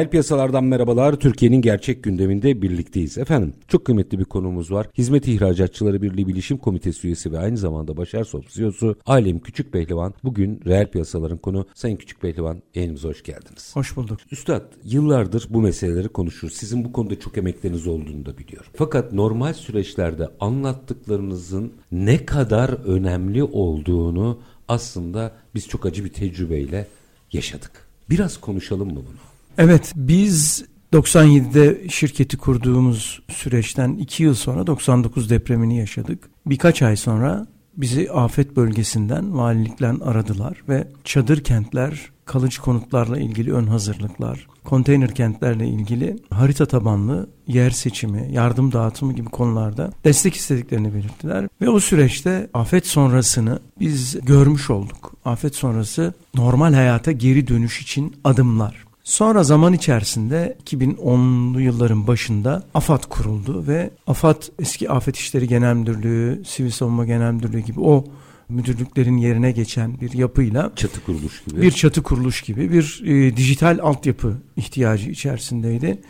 Reel 0.00 0.10
piyasalardan 0.10 0.64
merhabalar. 0.64 1.14
Türkiye'nin 1.14 1.62
gerçek 1.62 2.02
gündeminde 2.02 2.62
birlikteyiz. 2.62 3.18
Efendim 3.18 3.54
çok 3.68 3.84
kıymetli 3.84 4.18
bir 4.18 4.24
konumuz 4.24 4.72
var. 4.72 4.86
Hizmet 4.98 5.28
İhracatçıları 5.28 6.02
Birliği 6.02 6.28
Bilişim 6.28 6.58
Komitesi 6.58 7.06
üyesi 7.06 7.32
ve 7.32 7.38
aynı 7.38 7.56
zamanda 7.56 7.96
Başar 7.96 8.24
Sop 8.24 8.48
CEO'su 8.48 8.96
Alem 9.06 9.38
Küçük 9.38 9.72
Pehlivan. 9.72 10.14
Bugün 10.24 10.60
reel 10.66 10.90
piyasaların 10.90 11.38
konu. 11.38 11.66
Sayın 11.74 11.96
Küçük 11.96 12.20
Pehlivan 12.20 12.62
yayınımıza 12.74 13.08
hoş 13.08 13.22
geldiniz. 13.22 13.76
Hoş 13.76 13.96
bulduk. 13.96 14.18
Üstad 14.30 14.62
yıllardır 14.84 15.46
bu 15.50 15.60
meseleleri 15.60 16.08
konuşuyoruz. 16.08 16.58
Sizin 16.58 16.84
bu 16.84 16.92
konuda 16.92 17.20
çok 17.20 17.38
emekleriniz 17.38 17.86
olduğunu 17.86 18.26
da 18.26 18.38
biliyorum. 18.38 18.70
Fakat 18.74 19.12
normal 19.12 19.52
süreçlerde 19.52 20.28
anlattıklarınızın 20.40 21.72
ne 21.92 22.26
kadar 22.26 22.68
önemli 22.70 23.42
olduğunu 23.42 24.40
aslında 24.68 25.32
biz 25.54 25.68
çok 25.68 25.86
acı 25.86 26.04
bir 26.04 26.12
tecrübeyle 26.12 26.86
yaşadık. 27.32 27.86
Biraz 28.10 28.36
konuşalım 28.36 28.88
mı 28.88 28.96
bunu? 29.08 29.29
Evet 29.58 29.92
biz 29.96 30.64
97'de 30.92 31.88
şirketi 31.88 32.36
kurduğumuz 32.36 33.22
süreçten 33.28 33.92
2 33.94 34.22
yıl 34.22 34.34
sonra 34.34 34.66
99 34.66 35.30
depremini 35.30 35.78
yaşadık. 35.78 36.30
Birkaç 36.46 36.82
ay 36.82 36.96
sonra 36.96 37.46
bizi 37.76 38.10
afet 38.12 38.56
bölgesinden 38.56 39.38
valilikler 39.38 39.94
aradılar 40.04 40.62
ve 40.68 40.88
çadır 41.04 41.44
kentler, 41.44 42.10
kalıcı 42.24 42.60
konutlarla 42.60 43.18
ilgili 43.18 43.52
ön 43.52 43.66
hazırlıklar, 43.66 44.46
konteyner 44.64 45.14
kentlerle 45.14 45.68
ilgili 45.68 46.16
harita 46.30 46.66
tabanlı 46.66 47.30
yer 47.46 47.70
seçimi, 47.70 48.28
yardım 48.32 48.72
dağıtımı 48.72 49.12
gibi 49.12 49.28
konularda 49.28 49.92
destek 50.04 50.34
istediklerini 50.34 50.94
belirttiler. 50.94 51.48
Ve 51.60 51.68
o 51.68 51.80
süreçte 51.80 52.50
afet 52.54 52.86
sonrasını 52.86 53.58
biz 53.80 54.20
görmüş 54.22 54.70
olduk. 54.70 55.14
Afet 55.24 55.54
sonrası 55.54 56.14
normal 56.34 56.74
hayata 56.74 57.12
geri 57.12 57.48
dönüş 57.48 57.82
için 57.82 58.16
adımlar. 58.24 58.89
Sonra 59.04 59.42
zaman 59.42 59.72
içerisinde 59.72 60.56
2010'lu 60.64 61.60
yılların 61.60 62.06
başında 62.06 62.62
AFAD 62.74 63.04
kuruldu 63.04 63.66
ve 63.66 63.90
AFAD 64.06 64.42
eski 64.58 64.90
Afet 64.90 65.16
İşleri 65.16 65.48
Genel 65.48 65.74
Müdürlüğü, 65.74 66.42
Sivil 66.46 66.70
Savunma 66.70 67.04
Genel 67.04 67.32
Müdürlüğü 67.32 67.60
gibi 67.60 67.80
o 67.80 68.04
müdürlüklerin 68.48 69.16
yerine 69.16 69.52
geçen 69.52 70.00
bir 70.00 70.12
yapıyla 70.12 70.72
çatı 70.76 71.04
kuruluş 71.04 71.44
gibi. 71.44 71.62
bir 71.62 71.70
çatı 71.70 72.02
kuruluş 72.02 72.42
gibi 72.42 72.72
bir 72.72 73.02
e, 73.04 73.36
dijital 73.36 73.78
altyapı 73.82 74.36
ihtiyacı 74.56 75.10
içerisindeydi. 75.10 76.00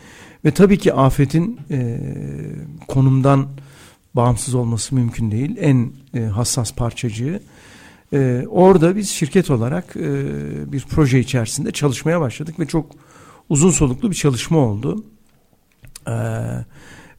Ve 0.45 0.51
tabii 0.51 0.77
ki 0.77 0.93
afetin 0.93 1.59
e, 1.71 1.99
konumdan 2.87 3.47
bağımsız 4.13 4.55
olması 4.55 4.95
mümkün 4.95 5.31
değil. 5.31 5.55
En 5.59 5.91
e, 6.13 6.19
hassas 6.19 6.73
parçacığı 6.73 7.41
ee, 8.13 8.45
orada 8.49 8.95
biz 8.95 9.09
şirket 9.09 9.51
olarak 9.51 9.95
e, 9.95 10.11
bir 10.71 10.85
proje 10.89 11.19
içerisinde 11.19 11.71
çalışmaya 11.71 12.21
başladık 12.21 12.59
ve 12.59 12.65
çok 12.65 12.91
uzun 13.49 13.71
soluklu 13.71 14.11
bir 14.11 14.15
çalışma 14.15 14.57
oldu. 14.57 15.03
Ee, 16.07 16.11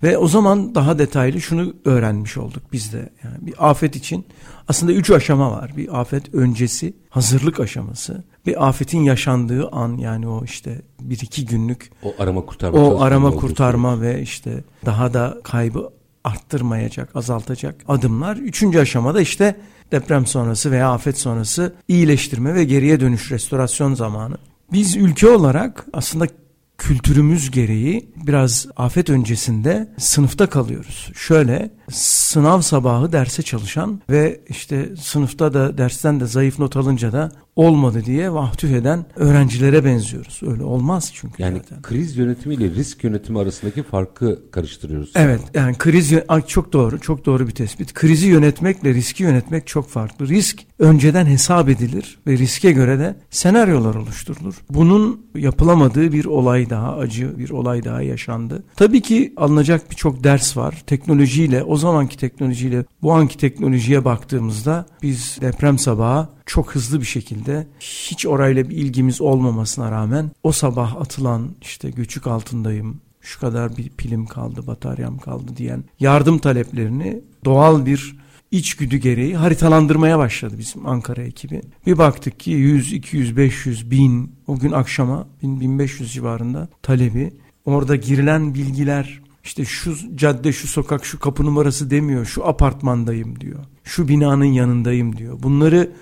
ve 0.02 0.18
o 0.18 0.28
zaman 0.28 0.74
daha 0.74 0.98
detaylı 0.98 1.40
şunu 1.40 1.74
öğrenmiş 1.84 2.36
olduk 2.36 2.62
biz 2.72 2.92
de. 2.92 3.10
Yani 3.24 3.46
bir 3.46 3.70
afet 3.70 3.96
için 3.96 4.26
aslında 4.68 4.92
üç 4.92 5.10
aşama 5.10 5.50
var. 5.50 5.72
Bir 5.76 6.00
afet 6.00 6.34
öncesi, 6.34 6.94
hazırlık 7.10 7.60
aşaması. 7.60 8.24
Bir 8.46 8.68
afetin 8.68 9.00
yaşandığı 9.00 9.68
an 9.68 9.96
yani 9.96 10.28
o 10.28 10.44
işte 10.44 10.82
bir 11.00 11.18
iki 11.22 11.46
günlük. 11.46 11.90
O 12.02 12.14
arama 12.18 12.46
kurtarma. 12.46 12.78
O 12.78 13.00
arama 13.00 13.30
kurtarma 13.30 14.00
ve 14.00 14.22
işte 14.22 14.64
daha 14.86 15.14
da 15.14 15.38
kaybı 15.44 15.90
arttırmayacak, 16.24 17.16
azaltacak 17.16 17.74
adımlar. 17.88 18.36
Üçüncü 18.36 18.78
aşamada 18.78 19.20
işte 19.20 19.56
deprem 19.92 20.26
sonrası 20.26 20.70
veya 20.70 20.92
afet 20.92 21.18
sonrası 21.18 21.74
iyileştirme 21.88 22.54
ve 22.54 22.64
geriye 22.64 23.00
dönüş 23.00 23.30
restorasyon 23.32 23.94
zamanı. 23.94 24.36
Biz 24.72 24.96
ülke 24.96 25.28
olarak 25.28 25.86
aslında 25.92 26.26
kültürümüz 26.78 27.50
gereği 27.50 28.12
biraz 28.16 28.66
afet 28.76 29.10
öncesinde 29.10 29.94
sınıfta 29.98 30.46
kalıyoruz. 30.46 31.12
Şöyle 31.14 31.70
sınav 31.92 32.60
sabahı 32.60 33.12
derse 33.12 33.42
çalışan 33.42 34.00
ve 34.10 34.40
işte 34.48 34.96
sınıfta 35.00 35.54
da 35.54 35.78
dersten 35.78 36.20
de 36.20 36.26
zayıf 36.26 36.58
not 36.58 36.76
alınca 36.76 37.12
da 37.12 37.32
olmadı 37.56 38.02
diye 38.06 38.32
vahtüh 38.32 38.70
eden 38.70 39.04
öğrencilere 39.16 39.84
benziyoruz. 39.84 40.40
Öyle 40.46 40.64
olmaz 40.64 41.10
çünkü. 41.14 41.42
Yani 41.42 41.58
zaten. 41.58 41.82
kriz 41.82 42.16
yönetimi 42.16 42.54
ile 42.54 42.70
risk 42.70 43.04
yönetimi 43.04 43.38
arasındaki 43.38 43.82
farkı 43.82 44.50
karıştırıyoruz. 44.50 45.12
Evet 45.14 45.40
yani 45.54 45.78
kriz 45.78 46.12
çok 46.46 46.72
doğru 46.72 47.00
çok 47.00 47.26
doğru 47.26 47.46
bir 47.46 47.52
tespit. 47.52 47.94
Krizi 47.94 48.26
yönetmekle 48.26 48.94
riski 48.94 49.22
yönetmek 49.22 49.66
çok 49.66 49.88
farklı. 49.88 50.28
Risk 50.28 50.62
önceden 50.78 51.26
hesap 51.26 51.68
edilir 51.68 52.18
ve 52.26 52.38
riske 52.38 52.72
göre 52.72 52.98
de 52.98 53.16
senaryolar 53.30 53.94
oluşturulur. 53.94 54.54
Bunun 54.70 55.26
yapılamadığı 55.34 56.12
bir 56.12 56.24
olay 56.24 56.70
daha 56.70 56.96
acı 56.96 57.38
bir 57.38 57.50
olay 57.50 57.84
daha 57.84 58.02
yaşandı. 58.02 58.64
Tabii 58.76 59.00
ki 59.00 59.32
alınacak 59.36 59.90
birçok 59.90 60.24
ders 60.24 60.56
var. 60.56 60.82
Teknolojiyle 60.86 61.62
o 61.62 61.76
zamanki 61.82 62.16
teknolojiyle 62.16 62.84
bu 63.02 63.12
anki 63.12 63.36
teknolojiye 63.38 64.04
baktığımızda 64.04 64.86
biz 65.02 65.38
deprem 65.40 65.78
sabahı 65.78 66.28
çok 66.46 66.74
hızlı 66.74 67.00
bir 67.00 67.06
şekilde 67.06 67.66
hiç 67.80 68.26
orayla 68.26 68.70
bir 68.70 68.76
ilgimiz 68.76 69.20
olmamasına 69.20 69.90
rağmen 69.90 70.30
o 70.42 70.52
sabah 70.52 70.96
atılan 70.96 71.50
işte 71.62 71.90
göçük 71.90 72.26
altındayım 72.26 73.00
şu 73.20 73.40
kadar 73.40 73.76
bir 73.76 73.88
pilim 73.88 74.26
kaldı 74.26 74.66
bataryam 74.66 75.18
kaldı 75.18 75.56
diyen 75.56 75.84
yardım 76.00 76.38
taleplerini 76.38 77.20
doğal 77.44 77.86
bir 77.86 78.22
içgüdü 78.50 78.96
gereği 78.96 79.36
haritalandırmaya 79.36 80.18
başladı 80.18 80.54
bizim 80.58 80.86
Ankara 80.86 81.22
ekibi. 81.22 81.62
Bir 81.86 81.98
baktık 81.98 82.40
ki 82.40 82.50
100, 82.50 82.92
200, 82.92 83.36
500, 83.36 83.90
1000 83.90 84.32
o 84.46 84.58
gün 84.58 84.72
akşama 84.72 85.26
1000, 85.42 85.60
1500 85.60 86.12
civarında 86.12 86.68
talebi. 86.82 87.32
Orada 87.64 87.96
girilen 87.96 88.54
bilgiler 88.54 89.20
işte 89.44 89.64
şu 89.64 90.16
cadde, 90.16 90.52
şu 90.52 90.68
sokak, 90.68 91.04
şu 91.04 91.20
kapı 91.20 91.44
numarası 91.44 91.90
demiyor. 91.90 92.26
Şu 92.26 92.46
apartmandayım 92.46 93.40
diyor. 93.40 93.58
Şu 93.84 94.08
binanın 94.08 94.44
yanındayım 94.44 95.16
diyor. 95.16 95.42
Bunları 95.42 95.92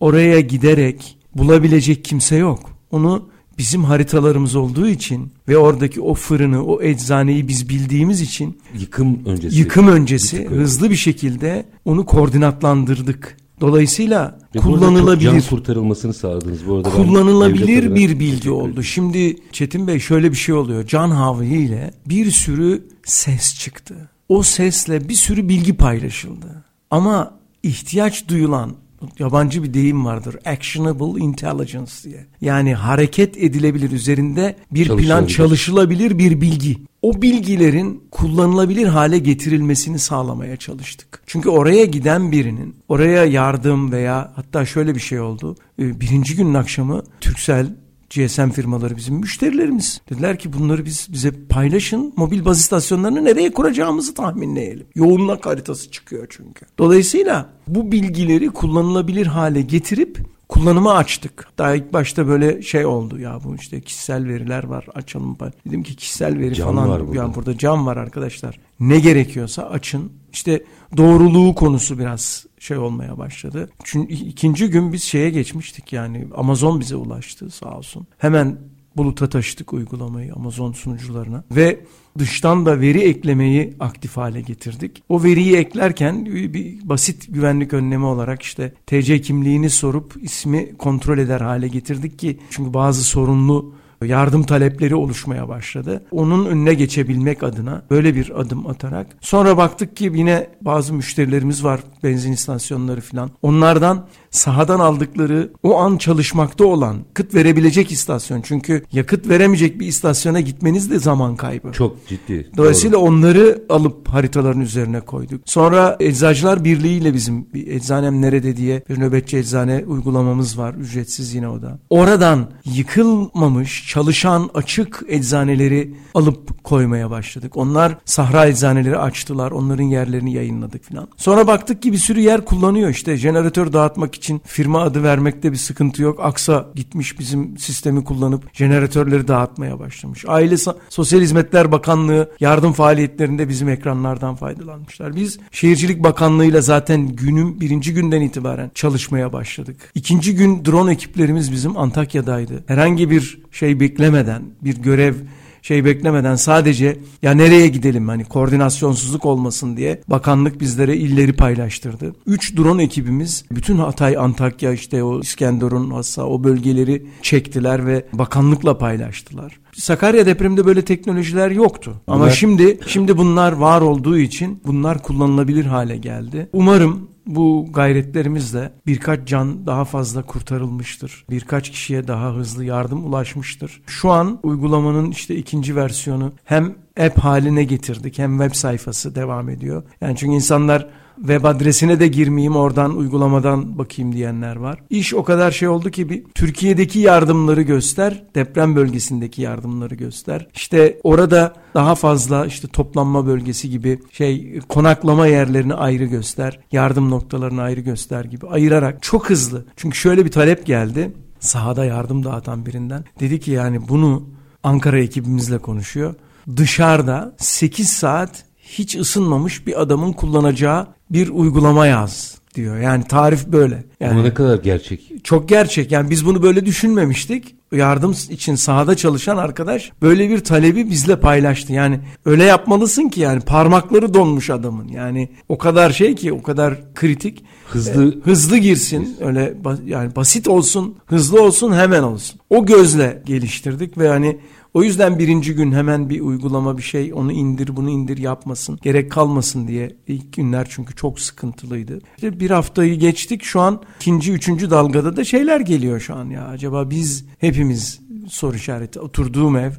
oraya 0.00 0.40
giderek 0.40 1.18
bulabilecek 1.34 2.04
kimse 2.04 2.36
yok. 2.36 2.70
Onu 2.90 3.28
bizim 3.58 3.84
haritalarımız 3.84 4.56
olduğu 4.56 4.88
için 4.88 5.32
ve 5.48 5.56
oradaki 5.56 6.00
o 6.00 6.14
fırını, 6.14 6.64
o 6.64 6.82
eczaneyi 6.82 7.48
biz 7.48 7.68
bildiğimiz 7.68 8.20
için 8.20 8.58
yıkım 8.78 9.24
öncesi 9.26 9.58
yıkım 9.58 9.88
öncesi 9.88 10.38
bir 10.50 10.56
hızlı 10.56 10.90
bir 10.90 10.96
şekilde 10.96 11.66
onu 11.84 12.06
koordinatlandırdık. 12.06 13.36
Dolayısıyla 13.60 14.38
ve 14.54 14.58
kullanılabilir 14.58 15.30
can 15.30 15.40
kurtarılmasını 15.40 16.14
sağladınız 16.14 16.66
bu 16.68 16.74
arada. 16.74 16.90
Kullanılabilir 16.90 17.94
bir 17.94 18.20
bilgi 18.20 18.50
oldu. 18.50 18.82
Şimdi 18.82 19.36
Çetin 19.52 19.86
Bey 19.86 19.98
şöyle 19.98 20.30
bir 20.30 20.36
şey 20.36 20.54
oluyor. 20.54 20.86
Can 20.86 21.10
havliyle 21.10 21.90
bir 22.06 22.30
sürü 22.30 22.84
ses 23.04 23.54
çıktı. 23.58 23.94
O 24.28 24.42
sesle 24.42 25.08
bir 25.08 25.14
sürü 25.14 25.48
bilgi 25.48 25.76
paylaşıldı. 25.76 26.64
Ama 26.90 27.34
ihtiyaç 27.62 28.28
duyulan 28.28 28.74
yabancı 29.18 29.62
bir 29.62 29.74
deyim 29.74 30.04
vardır. 30.04 30.36
Actionable 30.44 31.24
intelligence 31.24 31.92
diye. 32.04 32.26
Yani 32.40 32.74
hareket 32.74 33.36
edilebilir 33.36 33.90
üzerinde 33.90 34.56
bir 34.70 34.88
plan 34.88 35.26
çalışılabilir 35.26 36.18
bir 36.18 36.40
bilgi. 36.40 36.78
O 37.04 37.22
bilgilerin 37.22 38.02
kullanılabilir 38.10 38.86
hale 38.86 39.18
getirilmesini 39.18 39.98
sağlamaya 39.98 40.56
çalıştık. 40.56 41.22
Çünkü 41.26 41.48
oraya 41.48 41.84
giden 41.84 42.32
birinin 42.32 42.76
oraya 42.88 43.24
yardım 43.24 43.92
veya 43.92 44.32
hatta 44.36 44.66
şöyle 44.66 44.94
bir 44.94 45.00
şey 45.00 45.20
oldu. 45.20 45.56
Ee, 45.78 46.00
birinci 46.00 46.36
günün 46.36 46.54
akşamı 46.54 47.02
Türksel 47.20 47.66
GSM 48.10 48.48
firmaları 48.50 48.96
bizim 48.96 49.14
müşterilerimiz. 49.14 50.00
Dediler 50.10 50.38
ki 50.38 50.52
bunları 50.52 50.84
biz 50.84 51.08
bize 51.12 51.32
paylaşın. 51.48 52.12
Mobil 52.16 52.44
baz 52.44 52.60
istasyonlarını 52.60 53.24
nereye 53.24 53.52
kuracağımızı 53.52 54.14
tahminleyelim. 54.14 54.86
Yoğunluk 54.94 55.46
haritası 55.46 55.90
çıkıyor 55.90 56.26
çünkü. 56.30 56.66
Dolayısıyla 56.78 57.50
bu 57.66 57.92
bilgileri 57.92 58.50
kullanılabilir 58.50 59.26
hale 59.26 59.62
getirip 59.62 60.33
kullanıma 60.48 60.94
açtık. 60.94 61.48
Daha 61.58 61.74
ilk 61.74 61.92
başta 61.92 62.28
böyle 62.28 62.62
şey 62.62 62.86
oldu 62.86 63.18
ya 63.18 63.38
bu 63.44 63.56
işte 63.56 63.80
kişisel 63.80 64.28
veriler 64.28 64.64
var 64.64 64.86
açalım. 64.94 65.38
Dedim 65.66 65.82
ki 65.82 65.96
kişisel 65.96 66.38
veri 66.38 66.54
Can 66.54 66.66
falan 66.66 66.88
var 66.88 67.06
burada. 67.06 67.16
yani 67.16 67.34
burada 67.34 67.58
cam 67.58 67.86
var 67.86 67.96
arkadaşlar. 67.96 68.60
Ne 68.80 69.00
gerekiyorsa 69.00 69.62
açın. 69.62 70.12
İşte 70.32 70.64
doğruluğu 70.96 71.54
konusu 71.54 71.98
biraz 71.98 72.46
şey 72.58 72.76
olmaya 72.76 73.18
başladı. 73.18 73.70
Çünkü 73.84 74.14
ikinci 74.14 74.70
gün 74.70 74.92
biz 74.92 75.02
şeye 75.02 75.30
geçmiştik 75.30 75.92
yani 75.92 76.28
Amazon 76.36 76.80
bize 76.80 76.96
ulaştı 76.96 77.50
sağ 77.50 77.78
olsun. 77.78 78.06
Hemen 78.18 78.58
buluta 78.96 79.28
taşıdık 79.28 79.72
uygulamayı 79.72 80.34
Amazon 80.34 80.72
sunucularına 80.72 81.44
ve 81.50 81.84
dıştan 82.18 82.66
da 82.66 82.80
veri 82.80 83.00
eklemeyi 83.00 83.74
aktif 83.80 84.16
hale 84.16 84.40
getirdik. 84.40 85.02
O 85.08 85.22
veriyi 85.22 85.56
eklerken 85.56 86.26
bir 86.26 86.88
basit 86.88 87.34
güvenlik 87.34 87.72
önlemi 87.72 88.04
olarak 88.04 88.42
işte 88.42 88.72
TC 88.86 89.20
kimliğini 89.20 89.70
sorup 89.70 90.14
ismi 90.22 90.76
kontrol 90.76 91.18
eder 91.18 91.40
hale 91.40 91.68
getirdik 91.68 92.18
ki 92.18 92.38
çünkü 92.50 92.74
bazı 92.74 93.04
sorunlu 93.04 93.74
yardım 94.04 94.42
talepleri 94.42 94.94
oluşmaya 94.94 95.48
başladı. 95.48 96.04
Onun 96.10 96.46
önüne 96.46 96.74
geçebilmek 96.74 97.42
adına 97.42 97.82
böyle 97.90 98.14
bir 98.14 98.40
adım 98.40 98.66
atarak 98.66 99.06
sonra 99.20 99.56
baktık 99.56 99.96
ki 99.96 100.12
yine 100.14 100.46
bazı 100.60 100.94
müşterilerimiz 100.94 101.64
var 101.64 101.80
benzin 102.02 102.32
istasyonları 102.32 103.00
falan. 103.00 103.30
Onlardan 103.42 104.06
sahadan 104.34 104.80
aldıkları 104.80 105.50
o 105.62 105.78
an 105.78 105.96
çalışmakta 105.96 106.64
olan 106.64 106.96
yakıt 106.96 107.34
verebilecek 107.34 107.92
istasyon. 107.92 108.42
Çünkü 108.42 108.84
yakıt 108.92 109.28
veremeyecek 109.28 109.80
bir 109.80 109.86
istasyona 109.86 110.40
gitmeniz 110.40 110.90
de 110.90 110.98
zaman 110.98 111.36
kaybı. 111.36 111.72
Çok 111.72 112.06
ciddi. 112.08 112.50
Dolayısıyla 112.56 112.98
doğru. 112.98 113.06
onları 113.06 113.64
alıp 113.68 114.08
haritaların 114.08 114.60
üzerine 114.60 115.00
koyduk. 115.00 115.40
Sonra 115.44 115.96
Eczacılar 116.00 116.64
Birliği 116.64 116.98
ile 116.98 117.14
bizim 117.14 117.52
bir 117.54 117.66
eczanem 117.66 118.22
nerede 118.22 118.56
diye 118.56 118.82
bir 118.88 119.00
nöbetçi 119.00 119.36
eczane 119.38 119.84
uygulamamız 119.86 120.58
var. 120.58 120.74
Ücretsiz 120.74 121.34
yine 121.34 121.48
o 121.48 121.62
da. 121.62 121.78
Oradan 121.90 122.50
yıkılmamış, 122.64 123.88
çalışan 123.88 124.50
açık 124.54 125.02
eczaneleri 125.08 125.94
alıp 126.14 126.64
koymaya 126.64 127.10
başladık. 127.10 127.56
Onlar 127.56 127.98
sahra 128.04 128.46
eczaneleri 128.46 128.98
açtılar. 128.98 129.50
Onların 129.50 129.84
yerlerini 129.84 130.32
yayınladık 130.32 130.84
falan. 130.84 131.08
Sonra 131.16 131.46
baktık 131.46 131.82
ki 131.82 131.92
bir 131.92 131.98
sürü 131.98 132.20
yer 132.20 132.44
kullanıyor. 132.44 132.90
İşte 132.90 133.16
jeneratör 133.16 133.72
dağıtmak 133.72 134.14
için 134.14 134.23
firma 134.44 134.82
adı 134.82 135.02
vermekte 135.02 135.52
bir 135.52 135.56
sıkıntı 135.56 136.02
yok. 136.02 136.20
Aksa 136.22 136.70
gitmiş 136.74 137.18
bizim 137.18 137.58
sistemi 137.58 138.04
kullanıp 138.04 138.54
jeneratörleri 138.54 139.28
dağıtmaya 139.28 139.78
başlamış. 139.78 140.24
Aile 140.28 140.56
Sosyal 140.88 141.20
Hizmetler 141.20 141.72
Bakanlığı 141.72 142.30
yardım 142.40 142.72
faaliyetlerinde 142.72 143.48
bizim 143.48 143.68
ekranlardan 143.68 144.34
faydalanmışlar. 144.34 145.16
Biz 145.16 145.38
Şehircilik 145.50 146.02
Bakanlığı'yla 146.02 146.60
zaten 146.60 147.08
günün 147.08 147.60
birinci 147.60 147.94
günden 147.94 148.20
itibaren 148.20 148.70
çalışmaya 148.74 149.32
başladık. 149.32 149.76
İkinci 149.94 150.34
gün 150.34 150.64
drone 150.64 150.92
ekiplerimiz 150.92 151.52
bizim 151.52 151.76
Antakya'daydı. 151.76 152.64
Herhangi 152.66 153.10
bir 153.10 153.38
şey 153.52 153.80
beklemeden 153.80 154.42
bir 154.64 154.76
görev 154.76 155.14
şey 155.64 155.84
beklemeden 155.84 156.36
sadece 156.36 156.98
ya 157.22 157.32
nereye 157.32 157.68
gidelim 157.68 158.08
hani 158.08 158.24
koordinasyonsuzluk 158.24 159.24
olmasın 159.24 159.76
diye 159.76 160.00
bakanlık 160.08 160.60
bizlere 160.60 160.96
illeri 160.96 161.32
paylaştırdı. 161.32 162.14
Üç 162.26 162.56
drone 162.56 162.82
ekibimiz 162.82 163.44
bütün 163.50 163.78
Hatay, 163.78 164.16
Antakya 164.16 164.72
işte 164.72 165.02
o 165.02 165.20
İskenderun 165.20 165.90
hassa 165.90 166.26
o 166.26 166.44
bölgeleri 166.44 167.06
çektiler 167.22 167.86
ve 167.86 168.06
bakanlıkla 168.12 168.78
paylaştılar. 168.78 169.60
Sakarya 169.72 170.26
depreminde 170.26 170.66
böyle 170.66 170.82
teknolojiler 170.82 171.50
yoktu. 171.50 171.94
Ama 172.06 172.20
bunlar... 172.20 172.30
şimdi 172.30 172.78
şimdi 172.86 173.18
bunlar 173.18 173.52
var 173.52 173.80
olduğu 173.80 174.18
için 174.18 174.60
bunlar 174.66 175.02
kullanılabilir 175.02 175.64
hale 175.64 175.96
geldi. 175.96 176.48
Umarım 176.52 177.13
bu 177.26 177.66
gayretlerimizle 177.72 178.72
birkaç 178.86 179.28
can 179.28 179.66
daha 179.66 179.84
fazla 179.84 180.22
kurtarılmıştır. 180.22 181.24
Birkaç 181.30 181.70
kişiye 181.70 182.08
daha 182.08 182.34
hızlı 182.34 182.64
yardım 182.64 183.06
ulaşmıştır. 183.06 183.82
Şu 183.86 184.10
an 184.10 184.38
uygulamanın 184.42 185.10
işte 185.10 185.36
ikinci 185.36 185.76
versiyonu 185.76 186.32
hem 186.44 186.74
app 187.00 187.18
haline 187.18 187.64
getirdik 187.64 188.18
hem 188.18 188.38
web 188.38 188.54
sayfası 188.54 189.14
devam 189.14 189.48
ediyor. 189.48 189.82
Yani 190.00 190.16
çünkü 190.16 190.34
insanlar 190.34 190.88
web 191.16 191.44
adresine 191.44 192.00
de 192.00 192.08
girmeyeyim 192.08 192.56
oradan 192.56 192.96
uygulamadan 192.96 193.78
bakayım 193.78 194.12
diyenler 194.12 194.56
var. 194.56 194.78
İş 194.90 195.14
o 195.14 195.24
kadar 195.24 195.50
şey 195.50 195.68
oldu 195.68 195.90
ki 195.90 196.08
bir 196.08 196.24
Türkiye'deki 196.34 196.98
yardımları 196.98 197.62
göster, 197.62 198.24
deprem 198.34 198.76
bölgesindeki 198.76 199.42
yardımları 199.42 199.94
göster. 199.94 200.48
İşte 200.54 201.00
orada 201.02 201.52
daha 201.74 201.94
fazla 201.94 202.46
işte 202.46 202.68
toplanma 202.68 203.26
bölgesi 203.26 203.70
gibi 203.70 204.00
şey 204.12 204.60
konaklama 204.68 205.26
yerlerini 205.26 205.74
ayrı 205.74 206.04
göster, 206.04 206.60
yardım 206.72 207.10
noktalarını 207.10 207.62
ayrı 207.62 207.80
göster 207.80 208.24
gibi 208.24 208.46
ayırarak 208.46 209.02
çok 209.02 209.30
hızlı. 209.30 209.64
Çünkü 209.76 209.98
şöyle 209.98 210.24
bir 210.24 210.30
talep 210.30 210.66
geldi 210.66 211.12
sahada 211.40 211.84
yardım 211.84 212.24
dağıtan 212.24 212.66
birinden. 212.66 213.04
Dedi 213.20 213.40
ki 213.40 213.50
yani 213.50 213.88
bunu 213.88 214.28
Ankara 214.62 214.98
ekibimizle 214.98 215.58
konuşuyor. 215.58 216.14
Dışarıda 216.56 217.34
8 217.38 217.90
saat 217.90 218.44
hiç 218.58 218.96
ısınmamış 218.96 219.66
bir 219.66 219.82
adamın 219.82 220.12
kullanacağı 220.12 220.86
bir 221.10 221.28
uygulama 221.28 221.86
yaz 221.86 222.38
diyor. 222.54 222.78
Yani 222.78 223.04
tarif 223.04 223.46
böyle. 223.46 223.84
Yani 224.00 224.12
Ama 224.12 224.22
ne 224.22 224.34
kadar 224.34 224.58
gerçek. 224.58 225.24
Çok 225.24 225.48
gerçek. 225.48 225.92
Yani 225.92 226.10
biz 226.10 226.26
bunu 226.26 226.42
böyle 226.42 226.66
düşünmemiştik. 226.66 227.54
Yardım 227.72 228.12
için 228.30 228.54
sahada 228.54 228.96
çalışan 228.96 229.36
arkadaş 229.36 229.92
böyle 230.02 230.28
bir 230.28 230.38
talebi 230.38 230.90
bizle 230.90 231.20
paylaştı. 231.20 231.72
Yani 231.72 232.00
öyle 232.24 232.44
yapmalısın 232.44 233.08
ki 233.08 233.20
yani 233.20 233.40
parmakları 233.40 234.14
donmuş 234.14 234.50
adamın. 234.50 234.88
Yani 234.88 235.28
o 235.48 235.58
kadar 235.58 235.90
şey 235.90 236.14
ki 236.14 236.32
o 236.32 236.42
kadar 236.42 236.94
kritik. 236.94 237.44
Hızlı 237.68 238.08
e, 238.08 238.30
hızlı 238.30 238.58
girsin. 238.58 239.16
Öyle 239.20 239.54
yani 239.86 240.16
basit 240.16 240.48
olsun, 240.48 240.96
hızlı 241.06 241.42
olsun, 241.42 241.72
hemen 241.72 242.02
olsun. 242.02 242.40
O 242.50 242.66
gözle 242.66 243.22
geliştirdik 243.26 243.98
ve 243.98 244.08
hani 244.08 244.38
o 244.74 244.82
yüzden 244.82 245.18
birinci 245.18 245.54
gün 245.54 245.72
hemen 245.72 246.10
bir 246.10 246.20
uygulama 246.20 246.78
bir 246.78 246.82
şey 246.82 247.14
onu 247.14 247.32
indir 247.32 247.76
bunu 247.76 247.90
indir 247.90 248.18
yapmasın. 248.18 248.78
Gerek 248.82 249.12
kalmasın 249.12 249.68
diye 249.68 249.96
ilk 250.06 250.32
günler 250.32 250.66
çünkü 250.70 250.94
çok 250.94 251.20
sıkıntılıydı. 251.20 252.00
İşte 252.16 252.40
bir 252.40 252.50
haftayı 252.50 252.98
geçtik 252.98 253.42
şu 253.42 253.60
an 253.60 253.82
ikinci 253.96 254.32
üçüncü 254.32 254.70
dalgada 254.70 255.16
da 255.16 255.24
şeyler 255.24 255.60
geliyor 255.60 256.00
şu 256.00 256.14
an 256.14 256.30
ya. 256.30 256.46
Acaba 256.46 256.90
biz 256.90 257.24
hepimiz 257.38 258.00
soru 258.28 258.56
işareti 258.56 259.00
oturduğum 259.00 259.56
ev 259.56 259.72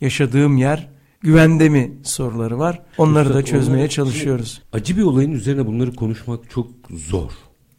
yaşadığım 0.00 0.56
yer 0.56 0.88
güvende 1.20 1.68
mi 1.68 1.92
soruları 2.02 2.58
var. 2.58 2.82
Onları 2.98 3.28
Üstad, 3.28 3.38
da 3.38 3.44
çözmeye 3.44 3.80
onlar, 3.80 3.88
çalışıyoruz. 3.88 4.62
Acı 4.72 4.96
bir 4.96 5.02
olayın 5.02 5.32
üzerine 5.32 5.66
bunları 5.66 5.94
konuşmak 5.94 6.50
çok 6.50 6.66
zor. 6.90 7.30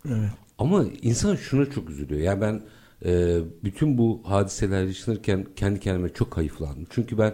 Evet. 0.07 0.29
Ama 0.57 0.85
insan 1.01 1.35
şuna 1.35 1.65
çok 1.65 1.89
üzülüyor. 1.89 2.21
Yani 2.21 2.41
ben 2.41 2.62
e, 3.06 3.39
bütün 3.63 3.98
bu 3.98 4.21
hadiseler 4.24 4.83
yaşanırken 4.83 5.48
kendi 5.56 5.80
kendime 5.80 6.09
çok 6.09 6.38
hayıflandım. 6.38 6.88
Çünkü 6.89 7.18
ben 7.18 7.33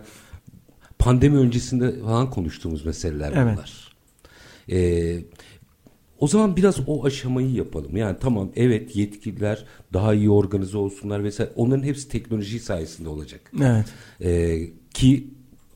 pandemi 1.00 1.38
öncesinde 1.38 2.00
falan 2.00 2.30
konuştuğumuz 2.30 2.86
meseleler 2.86 3.33
evet. 3.36 3.57
bunlar. 3.57 3.95
E, 4.71 5.19
o 6.19 6.28
zaman 6.28 6.56
biraz 6.56 6.76
o 6.88 7.06
aşamayı 7.06 7.52
yapalım. 7.52 7.97
Yani 7.97 8.18
tamam 8.19 8.52
evet 8.56 8.95
yetkililer 8.95 9.66
daha 9.94 10.14
iyi 10.14 10.30
organize 10.30 10.78
olsunlar 10.78 11.24
vesaire. 11.24 11.52
Onların 11.56 11.83
hepsi 11.83 12.09
teknoloji 12.09 12.59
sayesinde 12.59 13.09
olacak. 13.09 13.52
Evet. 13.62 13.86
E, 14.21 14.59
ki 14.94 15.28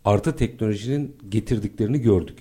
artı 0.06 0.36
teknolojinin 0.36 1.16
getirdiklerini 1.30 2.02
gördük. 2.02 2.38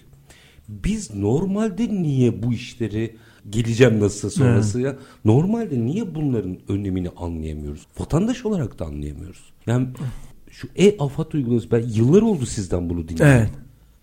Biz 0.69 1.15
normalde 1.15 1.89
niye 1.89 2.43
bu 2.43 2.53
işleri 2.53 3.17
geleceğim 3.51 4.01
nasıl 4.01 4.31
sonrası 4.31 4.81
ya. 4.81 4.97
Normalde 5.25 5.87
niye 5.87 6.15
bunların 6.15 6.59
önemini 6.69 7.09
anlayamıyoruz? 7.09 7.87
Vatandaş 7.99 8.47
olarak 8.47 8.79
da 8.79 8.85
anlayamıyoruz. 8.85 9.53
Yani 9.67 9.89
şu 10.51 10.69
e-afat 10.77 11.35
uygulaması 11.35 11.71
ben 11.71 11.83
yıllar 11.89 12.23
oldu 12.23 12.47
sizden 12.47 12.91
bunu 12.91 13.09
dinliyorum. 13.09 13.33
Evet. 13.33 13.51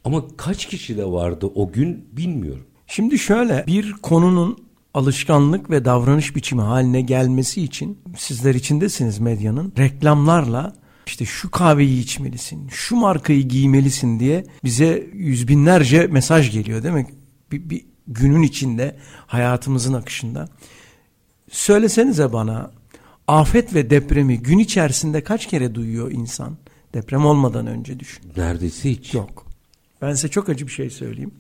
Ama 0.04 0.24
kaç 0.38 0.66
kişi 0.66 0.98
de 0.98 1.06
vardı 1.06 1.52
o 1.56 1.72
gün 1.72 2.06
bilmiyorum. 2.12 2.64
Şimdi 2.88 3.20
şöyle 3.20 3.64
bir 3.68 3.92
konunun 3.92 4.58
alışkanlık 4.94 5.70
ve 5.70 5.86
davranış 5.86 6.36
biçimi 6.36 6.62
haline 6.62 7.02
gelmesi 7.02 7.62
için 7.62 7.98
sizler 8.18 8.56
içindesiniz 8.56 9.20
medyanın 9.20 9.74
reklamlarla 9.78 10.74
işte 11.08 11.26
şu 11.26 11.52
kahveyi 11.52 12.02
içmelisin, 12.02 12.68
şu 12.68 12.96
markayı 12.96 13.48
giymelisin 13.48 14.20
diye 14.20 14.46
bize 14.64 15.10
yüz 15.14 15.48
binlerce 15.48 16.08
mesaj 16.08 16.52
geliyor 16.52 16.84
değil 16.84 16.94
mi? 16.94 17.08
Bir, 17.52 17.70
bir 17.70 17.86
günün 18.08 18.42
içinde 18.42 18.96
hayatımızın 19.28 19.94
akışında. 19.94 20.50
Söylesenize 21.52 22.34
bana 22.34 22.72
afet 23.28 23.74
ve 23.74 23.90
depremi 23.90 24.40
gün 24.40 24.60
içerisinde 24.60 25.24
kaç 25.24 25.48
kere 25.48 25.76
duyuyor 25.76 26.12
insan? 26.12 26.58
Deprem 26.94 27.26
olmadan 27.26 27.68
önce 27.68 28.00
düşün. 28.00 28.24
Neredeyse 28.38 28.90
hiç. 28.92 29.14
Yok. 29.14 29.46
Ben 30.02 30.14
size 30.14 30.28
çok 30.28 30.50
acı 30.50 30.68
bir 30.68 30.72
şey 30.72 30.90
söyleyeyim. 30.90 31.32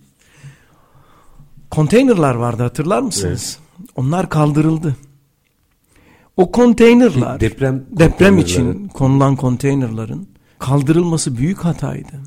Konteynerlar 1.71 2.35
vardı 2.35 2.63
hatırlar 2.63 3.01
mısınız? 3.01 3.59
Evet. 3.79 3.89
Onlar 3.95 4.29
kaldırıldı. 4.29 4.95
O 6.37 6.51
konteynerlar 6.51 7.39
deprem, 7.39 7.85
deprem 7.91 8.37
için 8.37 8.87
konulan 8.87 9.35
konteynerların 9.35 10.27
kaldırılması 10.59 11.37
büyük 11.37 11.57
hataydı. 11.57 12.21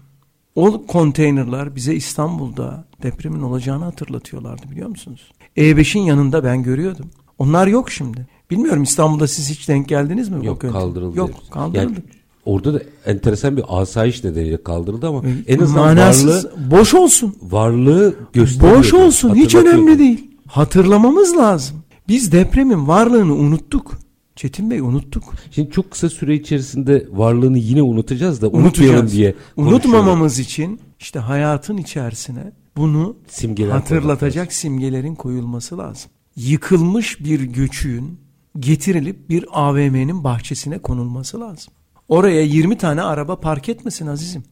O 0.54 0.86
konteynerlar 0.86 1.76
bize 1.76 1.94
İstanbul'da 1.94 2.84
depremin 3.02 3.42
olacağını 3.42 3.84
hatırlatıyorlardı 3.84 4.70
biliyor 4.70 4.88
musunuz? 4.88 5.32
E5'in 5.56 6.02
yanında 6.02 6.44
ben 6.44 6.62
görüyordum. 6.62 7.10
Onlar 7.38 7.66
yok 7.66 7.90
şimdi. 7.90 8.26
Bilmiyorum 8.50 8.82
İstanbul'da 8.82 9.28
siz 9.28 9.50
hiç 9.50 9.68
denk 9.68 9.88
geldiniz 9.88 10.28
mi? 10.28 10.46
Yok 10.46 10.60
kaldırıldı. 10.60 11.18
Yok 11.18 11.28
diyoruz. 11.28 11.50
kaldırıldı. 11.50 11.78
Yani 11.82 11.96
orada 12.44 12.74
da 12.74 12.82
enteresan 13.06 13.56
bir 13.56 13.64
asayiş 13.68 14.24
nedeniyle 14.24 14.62
kaldırıldı 14.62 15.08
ama 15.08 15.22
en 15.46 15.58
azından 15.58 15.84
Manasız, 15.84 16.44
varlığı, 16.46 16.70
boş 16.70 16.94
olsun. 16.94 17.36
varlığı 17.42 18.14
gösteriyor. 18.32 18.78
Boş 18.78 18.94
olsun. 18.94 19.34
Hiç 19.34 19.54
önemli 19.54 19.98
değil. 19.98 20.30
Hatırlamamız 20.46 21.36
lazım. 21.36 21.76
Biz 22.08 22.32
depremin 22.32 22.88
varlığını 22.88 23.34
unuttuk. 23.34 23.98
Çetin 24.36 24.70
Bey 24.70 24.80
unuttuk. 24.80 25.24
Şimdi 25.50 25.70
çok 25.70 25.90
kısa 25.90 26.08
süre 26.08 26.34
içerisinde 26.34 27.06
varlığını 27.12 27.58
yine 27.58 27.82
unutacağız 27.82 28.42
da 28.42 28.48
unutmayalım 28.48 29.10
diye. 29.10 29.34
Unutmamamız 29.56 30.38
için 30.38 30.80
işte 30.98 31.18
hayatın 31.18 31.76
içerisine 31.76 32.52
bunu 32.80 33.16
Simgeler 33.28 33.70
hatırlatacak 33.70 34.52
simgelerin 34.52 35.14
koyulması 35.14 35.78
lazım. 35.78 36.10
Yıkılmış 36.36 37.20
bir 37.20 37.40
göçüğün 37.40 38.20
getirilip 38.58 39.30
bir 39.30 39.44
AVM'nin 39.52 40.24
bahçesine 40.24 40.78
konulması 40.78 41.40
lazım. 41.40 41.72
Oraya 42.08 42.42
20 42.42 42.78
tane 42.78 43.02
araba 43.02 43.40
park 43.40 43.68
etmesin 43.68 44.06
azizim. 44.06 44.42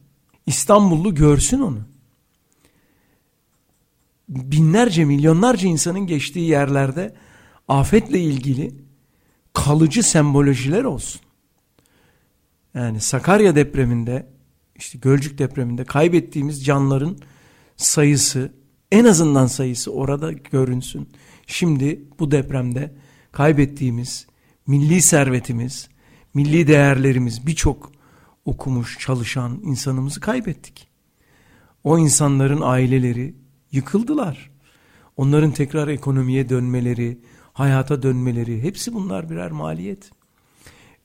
İstanbullu 0.45 1.15
görsün 1.15 1.59
onu. 1.59 1.79
Binlerce, 4.29 5.05
milyonlarca 5.05 5.67
insanın 5.67 6.07
geçtiği 6.07 6.49
yerlerde 6.49 7.15
afetle 7.67 8.19
ilgili 8.19 8.75
kalıcı 9.53 10.03
sembolojiler 10.03 10.83
olsun. 10.83 11.21
Yani 12.73 13.01
Sakarya 13.01 13.55
depreminde, 13.55 14.27
işte 14.75 14.97
Gölcük 14.97 15.37
depreminde 15.37 15.83
kaybettiğimiz 15.83 16.65
canların 16.65 17.17
sayısı, 17.79 18.53
en 18.91 19.05
azından 19.05 19.47
sayısı 19.47 19.91
orada 19.91 20.31
görünsün. 20.31 21.09
Şimdi 21.47 22.03
bu 22.19 22.31
depremde 22.31 22.95
kaybettiğimiz 23.31 24.27
milli 24.67 25.01
servetimiz, 25.01 25.89
milli 26.33 26.67
değerlerimiz 26.67 27.47
birçok 27.47 27.91
okumuş, 28.45 28.99
çalışan 28.99 29.59
insanımızı 29.63 30.19
kaybettik. 30.19 30.87
O 31.83 31.97
insanların 31.97 32.61
aileleri 32.61 33.35
yıkıldılar. 33.71 34.51
Onların 35.17 35.51
tekrar 35.51 35.87
ekonomiye 35.87 36.49
dönmeleri, 36.49 37.19
hayata 37.53 38.03
dönmeleri 38.03 38.63
hepsi 38.63 38.93
bunlar 38.93 39.29
birer 39.29 39.51
maliyet. 39.51 40.11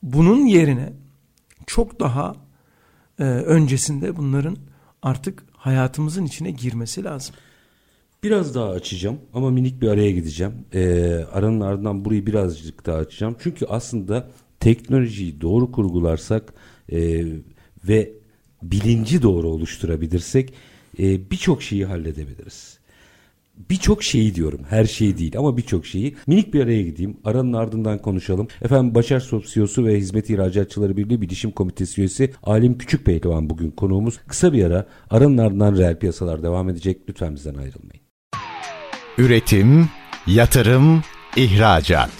Bunun 0.03 0.45
yerine 0.45 0.93
çok 1.67 1.99
daha 1.99 2.35
e, 3.19 3.23
öncesinde 3.23 4.17
bunların 4.17 4.57
artık 5.01 5.43
hayatımızın 5.65 6.25
içine 6.25 6.51
girmesi 6.51 7.03
lazım. 7.03 7.35
Biraz 8.23 8.55
daha 8.55 8.69
açacağım 8.69 9.19
ama 9.33 9.49
minik 9.49 9.81
bir 9.81 9.87
araya 9.87 10.11
gideceğim. 10.11 10.53
Ee, 10.73 11.25
aranın 11.31 11.61
ardından 11.61 12.05
burayı 12.05 12.25
birazcık 12.25 12.85
daha 12.85 12.97
açacağım. 12.97 13.35
Çünkü 13.39 13.65
aslında 13.65 14.29
teknolojiyi 14.59 15.41
doğru 15.41 15.71
kurgularsak 15.71 16.53
e, 16.91 17.25
ve 17.87 18.13
bilinci 18.63 19.21
doğru 19.21 19.49
oluşturabilirsek 19.49 20.53
e, 20.99 21.31
birçok 21.31 21.63
şeyi 21.63 21.85
halledebiliriz. 21.85 22.74
Birçok 23.69 24.03
şeyi 24.03 24.35
diyorum. 24.35 24.59
Her 24.69 24.85
şeyi 24.85 25.17
değil 25.17 25.37
ama 25.37 25.57
birçok 25.57 25.85
şeyi. 25.85 26.15
Minik 26.27 26.53
bir 26.53 26.63
araya 26.63 26.81
gideyim. 26.81 27.17
Aranın 27.23 27.53
ardından 27.53 27.97
konuşalım. 28.01 28.47
Efendim 28.61 28.95
Başar 28.95 29.19
Sopsiyosu 29.19 29.85
ve 29.85 29.97
Hizmet 29.97 30.29
İhracatçıları 30.29 30.97
Birliği 30.97 31.21
Bilişim 31.21 31.51
Komitesi 31.51 32.01
üyesi 32.01 32.33
Alim 32.43 32.77
Küçük 32.77 33.05
Pehlivan 33.05 33.49
bugün 33.49 33.71
konuğumuz. 33.71 34.19
Kısa 34.27 34.53
bir 34.53 34.63
ara. 34.63 34.85
Aranın 35.09 35.37
ardından 35.37 35.77
reel 35.77 35.99
piyasalar 35.99 36.43
devam 36.43 36.69
edecek. 36.69 36.97
Lütfen 37.09 37.35
bizden 37.35 37.55
ayrılmayın. 37.55 38.01
Üretim, 39.17 39.89
yatırım, 40.27 41.03
ihracat. 41.35 42.11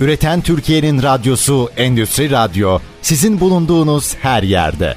Üreten 0.00 0.40
Türkiye'nin 0.40 1.02
radyosu 1.02 1.68
Endüstri 1.76 2.30
Radyo 2.30 2.78
sizin 3.02 3.40
bulunduğunuz 3.40 4.14
her 4.14 4.42
yerde. 4.42 4.96